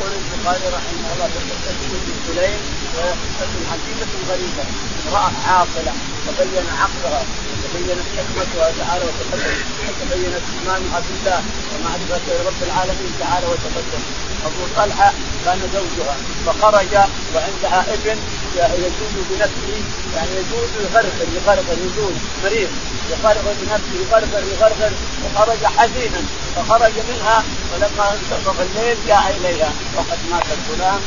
يقول 0.00 0.12
البخاري 0.12 0.66
رحمه 0.76 1.08
الله 1.14 1.28
في 1.28 1.38
قصه 1.50 1.90
سليم 2.26 2.60
وقصه 2.96 3.50
عجيبه 3.72 4.12
غريبه 4.28 4.64
امراه 5.08 5.30
عاقله 5.48 5.94
تبين 6.26 6.66
عقلها 6.82 7.22
وتبينت 7.50 8.06
حكمتها 8.16 8.70
تعالى 8.78 9.04
وتقدم 9.04 9.56
وتبينت 9.88 10.42
ايمانها 10.54 11.00
بالله 11.00 11.42
ومعرفة 11.72 12.26
رب 12.48 12.62
العالمين 12.62 13.12
تعالى 13.20 13.46
وتقدم 13.46 14.02
أبو 14.46 14.62
طلحة 14.76 15.12
كان 15.44 15.58
زوجها 15.74 16.16
فخرج 16.46 16.92
وعندها 17.34 17.94
ابن 17.94 18.18
يجوز 18.56 19.14
بنفسه 19.30 19.82
يعني 20.16 20.30
يجوز 20.30 20.68
يغرغر 20.84 21.26
يغرغر 21.36 21.78
يجوز 21.86 22.14
مريض 22.44 22.70
يغرغر 23.10 23.54
بنفسه 23.60 23.94
يغرغر 24.02 24.42
يغرغر 24.52 24.92
وخرج 25.24 25.64
حزينا 25.76 26.22
فخرج 26.56 26.92
منها 27.08 27.44
ولما 27.72 28.12
انتصف 28.12 28.60
الليل 28.60 28.96
جاء 29.06 29.36
إليها 29.40 29.72
وقد 29.96 30.18
مات 30.30 30.42
الغلام 30.58 31.00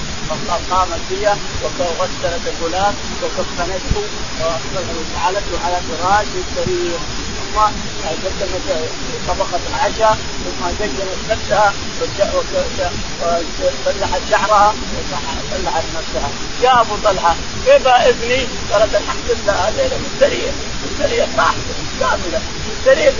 فقامت 0.48 1.02
هي 1.12 1.34
وغسلت 1.63 2.54
الغلام 2.60 2.94
وكفنته 3.24 4.04
وجعلته 4.76 5.65
على 5.65 5.78
فراش 5.89 6.28
السرير. 6.36 7.00
ثم 7.38 7.60
قدمت 8.08 8.91
طبقة 9.28 9.60
العشاء 9.70 10.17
ثم 10.44 10.70
زينت 10.80 11.17
نفسها 11.30 11.74
وصلحت 13.22 14.22
شعرها 14.30 14.74
وصلحت 14.96 15.84
نفسها. 15.96 16.30
يا 16.62 16.82
أبو 16.82 16.96
طلحة 17.04 17.36
كيف 17.66 17.88
ابني؟ 17.88 18.48
قالت 18.72 18.96
الحمد 18.96 19.28
لله 19.30 19.54
هذا 19.54 20.00
مستريح 20.06 20.54
مستريح 20.86 21.28
راحته 21.38 21.76
كاملة. 22.00 22.42
مستريح 22.72 23.14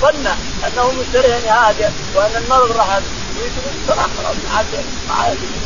ظن 0.00 0.26
أنه 0.66 0.92
مستريح 0.92 1.38
نهاية. 1.44 1.92
وأن 2.14 2.36
المرض 2.36 2.72
راح 2.76 3.00
صراحة 3.88 4.08
خلاص 4.16 4.36
ما 5.08 5.22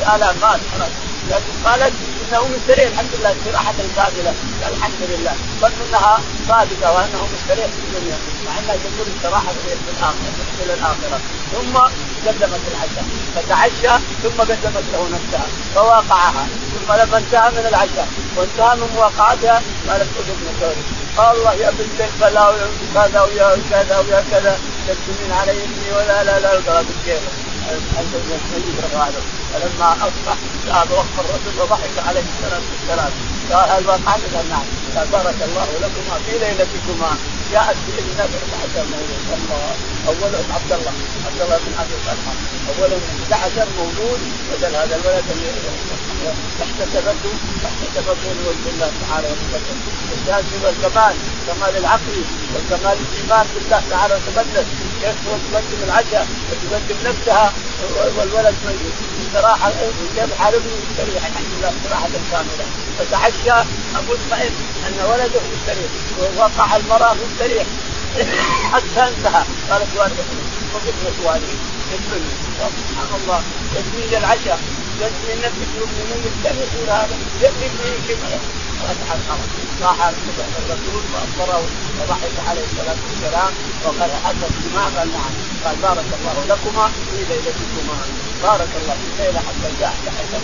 عاد 0.07 0.21
مات 0.41 0.61
خلاص 0.75 0.91
لكن 1.31 1.53
قالت 1.65 1.93
إنه 2.29 2.49
مستريح. 2.49 2.89
الحمد 2.89 3.15
لله. 3.19 3.33
استراحة 3.33 3.75
كاملة. 3.97 4.35
الحمد 4.69 5.01
لله. 5.01 5.35
ظن 5.61 5.73
أنها 5.89 6.21
صادقة 6.49 6.93
وأنه 6.93 7.29
مستريح 7.35 7.67
في 7.67 7.81
الدنيا. 7.85 8.19
مع 8.47 8.59
أنها 8.59 8.77
تقول 8.77 9.07
استراحة 9.17 9.53
في 9.53 9.91
الآخرة. 9.91 10.33
إلى 10.63 10.75
الآخرة. 10.75 11.21
ثم 11.53 11.75
قدمت 12.26 12.61
العشاء 12.72 13.04
فتعشى 13.35 14.04
ثم 14.22 14.40
قدمت 14.40 14.85
له 14.92 15.09
نفسها 15.12 15.46
فواقعها 15.74 16.46
ثم 16.74 16.92
لما 16.92 17.18
انتهى 17.18 17.50
من 17.50 17.66
العشاء 17.68 18.09
وانتهى 18.37 18.76
من 18.76 18.88
مواقعتها 18.94 19.62
قالت 19.88 20.09
خذ 20.16 20.31
ابن 20.31 20.46
ثوري 20.61 20.83
الله 21.33 21.52
يا 21.54 21.70
بنت 21.70 22.00
البلاء 22.00 22.52
ويا 22.52 22.68
كذا 22.94 23.20
ويا 23.20 23.59
كذا 23.70 23.98
ويا 23.98 24.24
كذا 24.31 24.59
تكتمين 24.88 25.33
علي 25.33 25.52
ابني 25.52 25.92
ولا 25.96 26.25
لا 26.25 26.40
لا 26.40 26.50
قالت 26.50 26.88
كيف 27.04 27.21
فلما 29.52 29.92
أصبح 29.92 30.37
ذهب 30.66 30.90
وقف 30.90 31.21
الرجل 31.21 31.60
وضحك 31.60 32.06
عليه 32.06 32.23
الصلاة 32.33 32.60
والسلام 32.71 33.12
قال 33.52 33.71
هل 33.71 33.87
وقعت؟ 33.87 34.21
قال 34.35 34.48
نعم 34.48 34.66
قال 34.96 35.06
بارك 35.08 35.37
الله 35.42 35.66
لكما 35.83 36.19
في 36.27 36.38
ليلتكما. 36.38 37.16
جاءت 37.53 37.77
باذن 37.87 38.09
الله 38.11 38.29
الله 39.35 39.75
اول 40.09 40.35
عبد 40.57 40.73
الله 40.73 40.92
عبد 41.27 41.40
الله 41.42 41.59
بن 41.67 41.73
ابي 41.83 41.94
طلحه 42.07 42.35
اول 42.69 42.90
11 43.33 43.67
مولود 43.79 44.21
بدل 44.53 44.77
هذا 44.77 44.96
الولد 44.96 45.25
احتسبته 46.63 47.33
احتسبته 47.69 48.29
لوجه 48.38 48.69
الله 48.75 48.90
تعالى 49.09 49.29
وتقدم 49.29 49.79
الشاهد 50.13 50.44
الكمال 50.65 51.15
كمال 51.46 51.77
العقل 51.77 52.23
وكمال 52.55 52.96
الإيمان 53.05 53.46
بالله 53.55 53.83
تعالى 53.90 54.15
وتقدم 54.15 54.67
كيف 55.03 55.17
تقدم 55.53 55.81
العشاء 55.85 56.27
وتقدم 56.51 56.96
نفسها؟ 57.05 57.53
والولد 58.17 58.55
ميت 58.67 58.94
استراحه 59.27 59.73
كيف 60.17 60.38
حاربني. 60.38 60.77
يستريح 60.90 61.27
الحمد 61.27 61.51
لله 61.59 61.73
استراحه 61.83 62.09
كاملة. 62.33 62.67
فتعشى 62.99 63.69
أبو 63.97 64.15
اسماعيل 64.15 64.53
أن 64.87 65.05
ولده 65.11 65.41
في 65.41 65.55
السرير 65.61 65.89
ووقع 66.19 66.77
المرأة 66.77 67.15
في 67.15 67.25
السرير 67.33 67.67
حتى 68.73 69.09
انتهى. 69.09 69.45
قالت 69.71 69.97
والدته 69.97 70.39
وقفنا 70.75 71.11
سوالين 71.23 71.59
سبحان 72.59 73.21
الله 73.21 73.43
يجني 73.77 74.19
العشاء 74.19 74.59
يجني 75.01 75.35
نفسك 75.47 75.69
بالله 76.25 76.63
يقول 76.63 76.89
هذا 76.91 77.17
يجني 77.43 77.69
كيف 78.07 78.19
فتح 78.83 79.13
الامر 79.13 79.49
راح 79.83 80.07
الرسول 80.59 81.03
واخبره 81.15 81.63
وضحك 82.01 82.49
عليه 82.49 82.65
الصلاة 82.71 82.97
والسلام 83.09 83.53
وقال 83.85 84.11
حدث 84.25 84.53
ما 84.75 84.85
قال 84.85 85.09
نعم. 85.13 85.35
قال 85.65 85.77
بارك 85.77 86.05
الله 86.21 86.45
لكما 86.49 86.89
في 86.89 87.17
ليلتكما. 87.29 87.97
بارك 88.43 88.69
الله 88.83 88.95
في 88.95 89.23
الليلة 89.23 89.41
حتى 89.41 89.69
جاء 89.81 89.95
حتى 90.19 90.39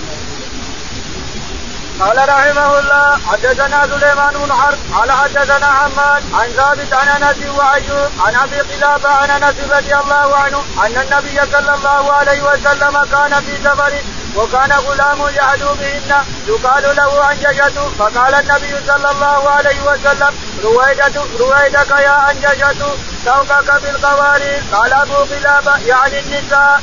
قال 2.01 2.29
رحمه 2.29 2.79
الله 2.79 3.19
حدثنا 3.27 3.87
سليمان 3.87 4.33
بن 4.35 4.53
حرب 4.53 4.79
قال 4.95 5.13
حدثنا 5.13 5.67
حماد 5.67 6.23
عن 6.35 6.49
ثابت 6.57 6.93
عن 6.93 7.09
أنس 7.09 7.37
وايوب 7.57 8.11
عن 8.21 8.35
أبي 8.35 8.61
قلابة 8.61 9.09
عن 9.09 9.31
أنس 9.31 9.55
رضي 9.71 9.95
الله 9.95 10.37
عنه 10.37 10.59
أن 10.85 10.97
النبي 11.03 11.41
صلى 11.53 11.75
الله 11.75 12.13
عليه 12.13 12.43
وسلم 12.43 13.05
كان 13.13 13.43
في 13.47 13.57
سفر 13.65 13.93
وكان 14.37 14.73
غلام 14.73 15.19
يعدو 15.37 15.75
بهن 15.75 16.25
يقال 16.47 16.97
له 16.97 17.33
أنجشة 17.33 17.89
فقال 17.99 18.35
النبي 18.35 18.75
صلى 18.87 19.11
الله 19.11 19.51
عليه 19.51 19.81
وسلم 19.83 20.35
رويدة 20.65 21.23
رويدك 21.41 21.91
يا 21.91 22.31
أنجشة 22.31 22.87
سوقك 23.25 23.83
بالقوارير 23.83 24.63
قال 24.73 24.93
أبو 24.93 25.15
قلابة 25.15 25.77
يعني 25.87 26.19
النساء. 26.21 26.81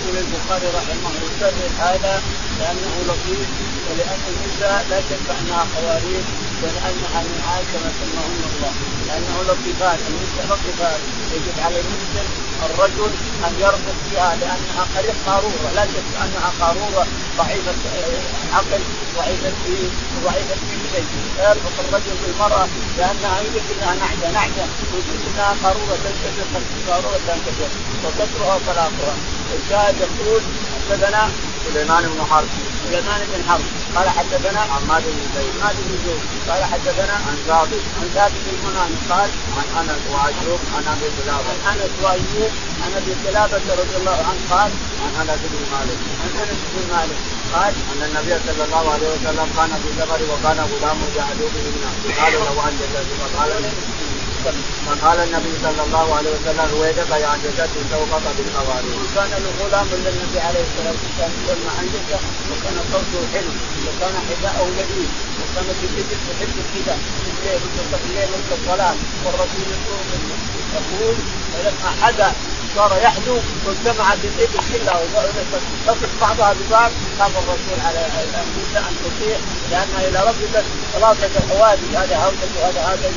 يقول 0.00 0.16
البخاري 0.18 0.66
رحمه 0.66 1.10
الله 1.20 1.52
هذا 1.78 2.22
لأنه 2.58 2.94
لطيف 3.08 3.48
ولأن 3.90 4.22
النساء 4.32 4.86
لا 4.90 4.98
انها 5.40 5.66
قوارير 5.76 6.24
ولأنها 6.62 7.20
نعاس 7.38 7.64
كما 7.72 7.90
سماهن 8.00 8.42
الله. 8.50 8.72
لأنه 9.06 9.36
لطيفات 9.48 9.98
النساء 10.10 10.44
لطيفات 10.50 11.00
يجب 11.34 11.56
على 11.64 11.76
المسلم 11.80 12.26
الرجل 12.66 13.10
أن 13.46 13.52
يربط 13.64 13.98
بها 14.10 14.36
لأنها 14.40 14.82
قريب 14.96 15.16
قارورة. 15.26 15.70
لا 15.74 15.84
شك 15.92 16.08
أنها 16.24 16.50
قارورة 16.60 17.06
ضعيفة 17.38 17.74
عقل 18.52 18.80
ضعيفة 19.16 19.52
دين 19.66 19.90
ضعيفة 20.24 20.54
كل 20.54 20.82
شيء. 20.92 21.06
فيربط 21.36 21.76
الرجل 21.84 22.14
بالمرأة 22.22 22.68
لأنها 22.98 23.40
يوجد 23.40 23.62
إنها 23.72 23.94
نعجه 23.94 24.30
نعجه 24.32 24.66
يوجد 24.92 25.20
إنها 25.28 25.54
قارورة 25.62 25.96
تنكسر 26.04 26.62
قارورة 26.88 27.20
تنكسر 27.26 27.70
وكسرها 28.04 28.58
طلاقها 28.66 29.14
الشاهد 29.56 29.94
يقول 30.00 30.42
حدثنا 30.90 31.30
سليمان 31.64 32.02
بن 32.02 32.24
حرب. 32.30 32.48
سليمان 32.84 33.20
بن 33.32 33.50
حرب. 33.50 33.79
قال 33.96 34.08
حدثنا 34.08 34.60
حماد 34.60 35.02
بن 35.02 35.24
زيد. 35.34 35.52
حماد 35.60 35.76
بن 35.86 35.94
زيد. 36.04 36.20
قال 36.48 36.64
حدثنا 36.64 37.14
عن 37.26 37.36
ثابت. 37.48 37.82
عن 37.98 38.06
ثابت 38.14 38.42
بن 38.46 38.76
قال 39.10 39.30
عن 39.56 39.88
أنس 39.88 40.02
وايوب 40.12 40.60
عن 40.74 40.84
أبي 40.92 41.08
قلابة. 41.16 41.52
عن 41.66 41.76
أنس 41.80 41.92
وايوب 42.02 42.52
عن 42.82 42.90
أبي 43.00 43.12
قلابة 43.24 43.66
رضي 43.80 43.96
الله 44.00 44.18
عنه 44.28 44.40
قال 44.50 44.70
عن 45.04 45.28
أنس 45.28 45.40
بن 45.52 45.62
مالك. 45.72 45.98
عن 46.22 46.30
أنس 46.42 46.60
بن 46.74 46.94
مالك 46.94 47.18
قال 47.54 47.74
أن 47.92 48.02
النبي 48.08 48.34
صلى 48.46 48.64
الله 48.64 48.84
عليه 48.92 49.08
وسلم 49.14 49.48
كان 49.56 49.72
في 49.82 49.88
سفر 49.98 50.20
وكان 50.32 50.58
غلام 50.70 50.98
يعدو 51.16 51.46
بهن 51.54 51.74
قالوا 52.20 52.44
له 52.44 52.62
عن 52.62 52.72
جدته 52.80 53.16
فقال 53.20 53.50
فقال 54.86 55.18
النبي 55.26 55.52
صلى 55.62 55.82
الله 55.86 56.06
عليه 56.16 56.30
وسلم 56.36 56.66
رويدك 56.74 57.10
يا 57.10 57.32
جدتي 57.44 57.80
سوقك 57.92 58.26
بالقوارير. 58.36 58.96
وكان 59.02 59.32
الغلام 59.42 59.86
للنبي 59.92 60.38
عليه 60.46 60.62
الصلاه 60.68 60.94
والسلام 61.02 61.32
يسمى 61.44 61.70
عنجته 61.78 62.20
وكان 62.50 62.76
صوته 62.92 63.22
حلو 63.34 63.52
وكان 63.86 64.14
حذاءه 64.28 64.64
لذيذ 64.76 65.10
وكان 65.40 65.68
في 65.80 65.86
الابل 65.86 66.18
تحب 66.28 66.54
الحذاء 66.64 66.98
في 67.24 67.30
الليل 67.34 67.60
في 67.90 68.06
الليل 68.10 68.28
وقت 68.34 68.50
الصلاه 68.58 68.94
والرسول 69.24 69.66
يقول 70.76 71.16
فلما 71.52 71.90
حدا 72.02 72.32
صار 72.76 72.98
يحدو 73.02 73.38
واجتمعت 73.66 74.18
الابل 74.24 74.60
كلها 74.72 75.00
تصف 75.86 76.10
بعضها 76.20 76.52
ببعض 76.52 76.90
خاف 77.18 77.30
الرسول 77.38 77.78
على 77.86 77.98
النساء 77.98 78.82
ان 78.90 78.96
تطيع 79.04 79.36
لانها 79.70 80.08
اذا 80.08 80.30
رفضت 80.30 80.64
ثلاثة 80.92 81.44
الحوادث 81.44 81.96
هذا 81.96 82.16
هودة 82.16 82.48
وهذا 82.60 82.80
هذا 82.80 83.10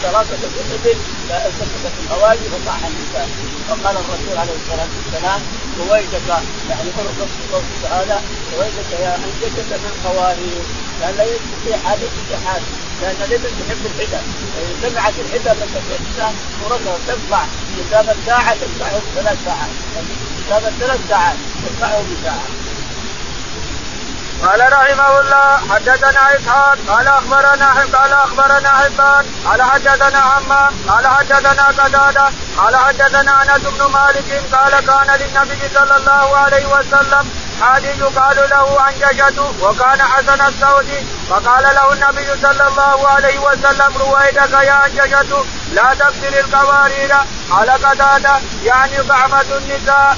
ثلاثة 0.00 0.38
الابل 0.44 0.98
التفت 1.30 1.92
الحوادث 2.04 2.40
فصاح 2.54 2.80
النساء. 2.84 3.28
فقال 3.68 3.96
الرسول 3.96 4.38
عليه 4.38 4.56
الصلاة 4.62 4.88
والسلام 4.96 5.40
رويدك 5.78 6.28
يعني 6.70 6.90
ارقص 6.98 7.30
بصوتك 7.40 7.92
هذا 7.92 8.22
رويدك 8.56 8.90
يا 9.00 9.16
انجزك 9.16 9.70
من 9.84 9.92
قوارير 10.04 10.62
لأن 11.00 11.14
لا 11.16 11.24
يستطيع 11.24 11.76
هذا 11.90 12.02
الاتحاد 12.10 12.62
لأن 13.02 13.16
الابل 13.24 13.50
تحب 13.60 13.86
الحدى 13.86 14.20
فان 14.54 14.90
سمعت 14.90 15.14
الحدى 15.18 15.60
فالانسان 15.72 16.34
فرصها 16.60 16.98
تدفع 17.08 17.42
مسافه 17.78 18.16
ساعه 18.26 18.54
تدفعه 18.54 19.00
ثلاث 19.14 19.38
ساعات. 19.44 19.70
مسافه 20.46 20.70
ثلاث 20.80 21.00
ساعات 21.08 21.36
تدفعه 21.66 22.02
بساعه 22.02 22.64
قال 24.42 24.60
رحمه 24.72 25.20
الله 25.20 25.74
حدثنا 25.74 26.36
إسحاق 26.36 26.78
قال 26.88 27.08
أخبرنا 27.08 27.68
قال 27.92 28.12
أخبرنا 28.12 28.68
حبان 28.68 29.24
قال 29.46 29.62
حدثنا 29.62 30.18
عمام 30.18 30.72
قال 30.88 31.06
حدثنا 31.06 31.64
قتادة 31.68 32.30
قال 32.56 32.76
حدثنا 32.76 33.42
أنس 33.42 33.62
بن 33.62 33.84
مالك 33.84 34.42
قال 34.52 34.72
كان 34.86 35.18
للنبي 35.20 35.68
صلى 35.74 35.96
الله 35.96 36.36
عليه 36.36 36.66
وسلم 36.66 37.30
حادي 37.60 37.88
يقال 37.88 38.36
له 38.50 38.80
عنجشة 38.80 39.52
وكان 39.62 40.02
حسن 40.02 40.40
الصوت 40.40 40.86
فقال 41.30 41.62
له 41.62 41.92
النبي 41.92 42.26
صلى 42.42 42.68
الله 42.68 43.08
عليه 43.08 43.38
وسلم 43.38 43.92
رويدك 43.96 44.52
يا 44.52 44.72
عنجشة 44.72 45.44
لا 45.72 45.94
تكسر 45.94 46.40
القوارير 46.40 47.12
قال 47.50 47.70
قتاده 47.70 48.40
يعني 48.64 49.02
طعمة 49.08 49.40
النساء. 49.58 50.16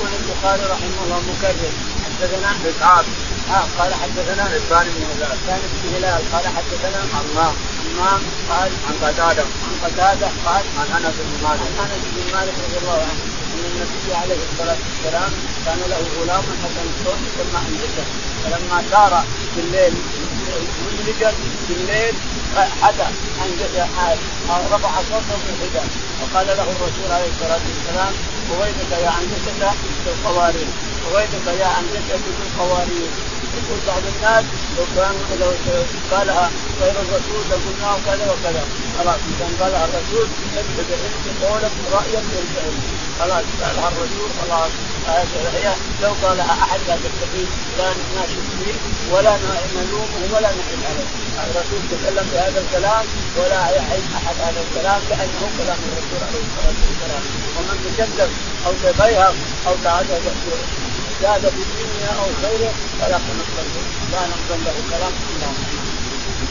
يقول 0.00 0.10
البخاري 0.20 0.62
رحمه 0.72 0.98
الله 1.04 1.20
مكرر 1.30 1.72
حدثنا 2.04 2.50
إسحاق. 2.70 3.04
آه 3.50 3.82
قال 3.82 3.94
حدثنا 3.94 4.44
حبان 4.44 4.86
بن 4.94 5.02
هلال 5.12 5.38
كان 5.46 5.60
بن 5.72 5.96
هلال 5.96 6.22
قال 6.32 6.44
حدثنا 6.56 7.00
حمام. 7.14 7.54
حمام 7.98 8.20
قال 8.50 8.70
عن 8.88 8.94
قتادة 9.02 9.42
عن 9.42 9.74
قتادة 9.84 10.28
قال 10.46 10.64
عن 10.78 11.04
أنس 11.04 11.14
بن 11.18 11.48
مالك. 11.48 11.60
عن 11.80 11.90
أنس 11.90 12.04
بن 12.14 12.36
مالك 12.36 12.54
رضي 12.64 12.78
الله 12.82 12.98
عنه. 13.10 13.29
ان 13.60 13.66
النبي 13.72 14.14
عليه 14.22 14.40
الصلاة 14.52 14.78
والسلام 14.86 15.30
كان 15.64 15.78
له 15.90 16.00
غلام 16.20 16.44
حسن 16.62 16.86
الصوت 16.94 17.20
يسمى 17.28 17.60
انجزه 17.68 18.04
فلما 18.42 18.78
سار 18.90 19.24
في 19.54 19.60
الليل 19.60 19.94
مدرجا 20.86 21.30
في 21.66 21.72
الليل 21.78 22.14
حدا 22.82 23.08
انجز 23.44 23.74
رفع 24.72 24.92
صوته 25.10 25.36
في 25.44 25.50
الحجاب 25.54 25.88
وقال 26.20 26.46
له 26.46 26.62
الرسول 26.74 27.08
عليه 27.10 27.30
الصلاة 27.34 27.60
والسلام 27.68 28.12
ويلك 28.60 28.92
يا 29.04 29.12
انجزه 29.20 29.70
في 30.04 30.10
القوارير 30.14 30.68
ويلك 31.14 31.46
يا 31.60 31.70
انجزه 31.80 32.16
في 32.24 32.42
القوارير. 32.46 33.10
يقول 33.56 33.78
بعض 33.86 34.02
الناس 34.16 34.44
لو 34.76 34.84
كان 34.96 35.14
لو 35.40 35.52
قالها 36.16 36.50
غير 36.80 36.94
الرسول 37.04 37.42
لقلنا 37.50 37.98
كذا 38.06 38.32
وكذا. 38.32 38.64
خلاص 38.98 39.20
كان 39.38 39.52
قالها 39.60 39.84
الرسول 39.84 40.26
ابدا 40.56 40.94
انت 41.06 41.44
قولك 41.44 41.72
رايك 41.92 42.24
ينتهي 42.36 42.99
خلاص 43.20 43.44
قالها 43.60 43.88
الرسول 43.88 44.30
خلاص. 44.40 44.72
لو 46.02 46.12
قالها 46.22 46.52
أحد 46.52 46.80
لا 46.88 46.96
تستفيد 46.96 47.48
لا 47.78 47.88
نناشد 47.98 48.44
فيه 48.58 48.74
ولا 49.12 49.36
نلومه 49.76 50.22
ولا 50.34 50.50
نحن 50.58 50.80
عليه. 50.88 51.08
الرسول 51.44 51.80
تكلم 51.90 52.26
بهذا 52.32 52.60
الكلام 52.60 53.04
ولا 53.36 53.60
يحل 53.76 54.02
أحد 54.18 54.36
هذا 54.44 54.60
الكلام 54.66 55.00
لأنه 55.10 55.42
كلام 55.58 55.78
الرسول 55.88 56.20
عليه 56.28 56.42
الصلاة 56.48 56.78
والسلام. 56.86 57.24
ومن 57.56 57.76
تكذب 57.84 58.30
أو 58.66 58.72
تبيهق 58.82 59.34
أو 59.66 59.74
تعدد 59.84 60.22
زاد 61.22 61.40
في 61.40 61.62
الدنيا 61.66 62.10
أو 62.20 62.28
خيره 62.42 62.72
فلا 63.00 63.18
نقبل 63.18 63.66
لا 64.12 64.22
نقبل 64.32 64.64
له 64.64 64.76
كلام 64.90 65.12
إلا 65.30 65.79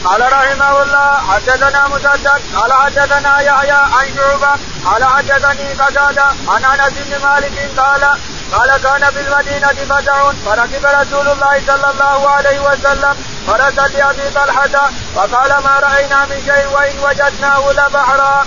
قال 0.04 0.32
رحمه 0.32 0.82
الله 0.82 1.12
حدثنا 1.30 1.88
مسدد 1.88 2.40
قال 2.56 2.72
حدثنا 2.72 3.40
يحيى 3.40 3.70
عن 3.72 4.06
شعبة 4.16 4.52
قال 4.84 5.04
حدثني 5.04 5.72
قتادة 5.72 6.26
عن 6.48 6.64
أنس 6.64 6.92
بن 6.92 7.22
مالك 7.26 7.70
قال 7.80 8.04
قال 8.52 8.70
كان 8.82 9.10
في 9.10 9.20
المدينة 9.20 9.68
فتح 9.68 10.32
فركب 10.46 10.84
رسول 10.84 11.28
الله 11.28 11.62
صلى 11.66 11.90
الله 11.90 12.30
عليه 12.30 12.60
وسلم 12.60 13.14
فرسا 13.46 13.88
لأبي 13.88 14.30
طلحة 14.34 14.90
فقال 15.14 15.50
ما 15.64 15.80
رأينا 15.80 16.24
من 16.24 16.42
شيء 16.46 16.66
وإن 16.74 16.98
وجدناه 16.98 17.72
لبحرا. 17.72 18.46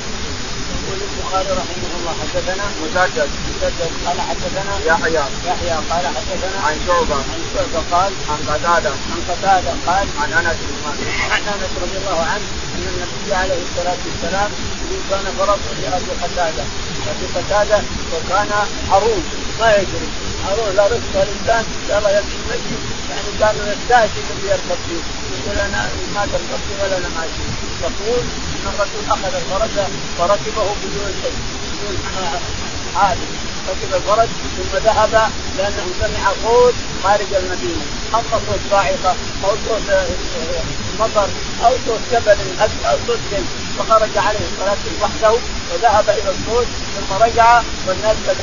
يقول 0.73 0.99
البخاري 1.01 1.51
رحمه 1.59 1.82
الله 2.03 2.15
حدثنا. 2.21 2.65
مسدد 2.81 3.29
مسدد 3.47 3.91
قال 4.05 4.21
حدثنا. 4.21 4.73
يحيى. 4.85 5.23
يحيى 5.49 5.75
قال 5.89 6.05
حدثنا. 6.15 6.57
عن 6.67 6.75
شعبة. 6.87 7.15
عن 7.15 7.41
شعبة 7.53 7.79
قال. 7.91 8.11
عن 8.29 8.39
قتادة. 8.49 8.89
عن 9.11 9.19
قتادة 9.29 9.71
قال. 9.87 10.07
عن 10.21 10.33
أنس 10.33 10.57
بن 10.67 10.75
مالك. 10.85 11.07
عن 11.33 11.41
أنس 11.53 11.71
رضي 11.83 11.97
الله 12.01 12.19
عنه 12.31 12.47
أن 12.75 12.83
النبي 12.91 13.33
عليه 13.41 13.61
الصلاة 13.67 13.99
والسلام 14.05 14.51
كان 15.09 15.25
فرس 15.37 15.63
لابي 15.81 16.11
قتادة. 16.23 16.63
أبي 17.11 17.25
قتادة 17.35 17.79
وكان 18.13 18.51
عروس 18.91 19.25
ما 19.59 19.75
يجري 19.75 20.07
معروف 20.43 20.75
لا 20.75 20.85
رزق 20.87 21.13
الانسان 21.15 21.65
يلا 21.89 22.09
يمشي 22.19 22.37
مشي 22.49 22.75
يعني 23.09 23.29
كانوا 23.39 23.73
يستهزئ 23.73 24.21
الذي 24.23 24.47
يركب 24.47 24.79
فيه 24.87 25.03
يقول 25.35 25.57
أنا 25.59 25.89
ما 26.15 26.25
تركب 26.31 26.61
ولا 26.83 26.97
أنا 26.97 27.09
ماشي. 27.17 27.43
يقول 27.83 28.23
ان 28.63 28.69
الرسول 28.69 29.03
أخذ 29.11 29.35
الفرس 29.35 29.87
فركبه 30.17 30.75
بدون 30.83 31.11
شيء 31.21 31.37
بدون 31.73 31.97
عادي 32.95 33.27
ركب 33.69 33.93
الفرس 33.93 34.29
ثم 34.57 34.77
ذهب 34.77 35.31
لأنه 35.57 35.85
سمع 36.01 36.33
صوت 36.43 36.73
خارج 37.03 37.33
المدينة. 37.33 37.85
أما 38.13 38.39
صوت 38.47 38.59
صاعقة 38.71 39.15
أو 39.43 39.49
صوت 39.67 39.81
مطر 40.99 41.29
أو 41.65 41.71
صوت 41.87 42.01
جبل 42.11 42.37
أو 42.61 42.97
صوت 43.07 43.19
شيء 43.29 43.45
فخرج 43.77 44.17
عليه 44.17 44.39
الصلاة 44.51 44.83
وحده 45.01 45.33
وذهب 45.73 46.09
إلى 46.09 46.29
الصوت 46.29 46.67
ثم 46.95 47.23
رجع 47.23 47.61
والناس 47.87 48.17
قد 48.27 48.37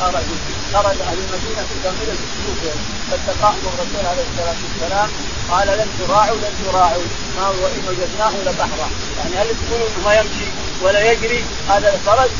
خرجوا. 0.00 0.38
خرج 0.74 0.96
أهل 1.00 1.18
المدينة 1.18 1.62
في 1.68 1.74
كامله 1.82 2.16
سلوكهم 2.36 2.78
فاتقاهم 3.10 3.60
الرسول 3.74 4.06
عليه 4.06 4.24
الصلاة 4.30 4.56
والسلام. 4.64 5.35
قال 5.50 5.68
لن 5.68 5.88
تراعوا 5.98 6.36
لن 6.36 6.54
تراعوا. 6.64 7.08
ما 7.36 7.46
هو 7.46 7.66
إن 7.66 7.82
وجدناه 7.88 8.32
لبحرا. 8.46 8.88
يعني 9.18 9.36
هل 9.36 9.48
تقولون 9.60 9.90
ما 10.04 10.14
يمشي 10.14 10.48
ولا 10.82 11.12
يجري؟ 11.12 11.44
هذا 11.68 11.94
الفرج 11.94 12.30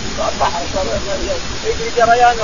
بحر 0.41 0.63
يجري 1.67 1.91
جريان 1.97 2.37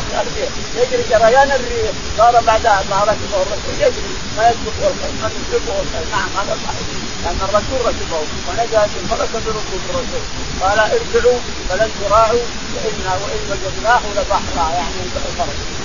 يجري 0.77 1.03
جريان 1.11 1.53
الريح. 1.53 1.93
صار 2.19 2.43
بعدها 2.47 2.83
ما 2.91 2.99
ركبه 3.01 3.43
الرسول 3.43 3.75
يجري. 3.81 4.13
ما 4.37 4.49
يسبق 4.49 4.93
ما 5.23 5.31
تسبقه 5.35 5.85
نعم 6.13 6.29
هذا 6.39 6.59
صحيح 6.67 6.89
لأن 7.25 7.39
الرسول 7.49 7.87
ركبه 7.87 8.21
ونجا 8.49 8.85
الفرس 8.85 9.31
بركوب 9.45 9.83
الرسول. 9.91 10.25
قال 10.61 10.79
ارجعوا 10.79 11.39
فلن 11.69 11.91
تراعوا 12.01 12.45
فإنا 12.75 13.13
وإن 13.15 13.41
وجدناه 13.51 14.01
لبحرا. 14.17 14.71
يعني 14.75 14.95
الفرج. 15.05 15.82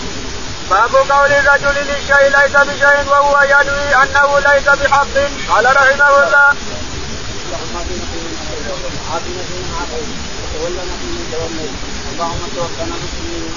باب 0.69 0.95
قول 0.95 1.31
الرجل 1.31 1.75
للشيء 1.87 2.27
ليس 2.37 2.55
بشيء 2.67 3.09
وهو 3.09 3.41
ينوي 3.41 3.95
أنه 4.03 4.39
ليس 4.39 4.67
بحق 4.69 5.15
قال 5.49 5.65
رحمه 5.65 6.09
الله. 6.23 6.53
اللهم 12.11 12.41
توفنا 12.55 12.95
مسلمين 13.03 13.56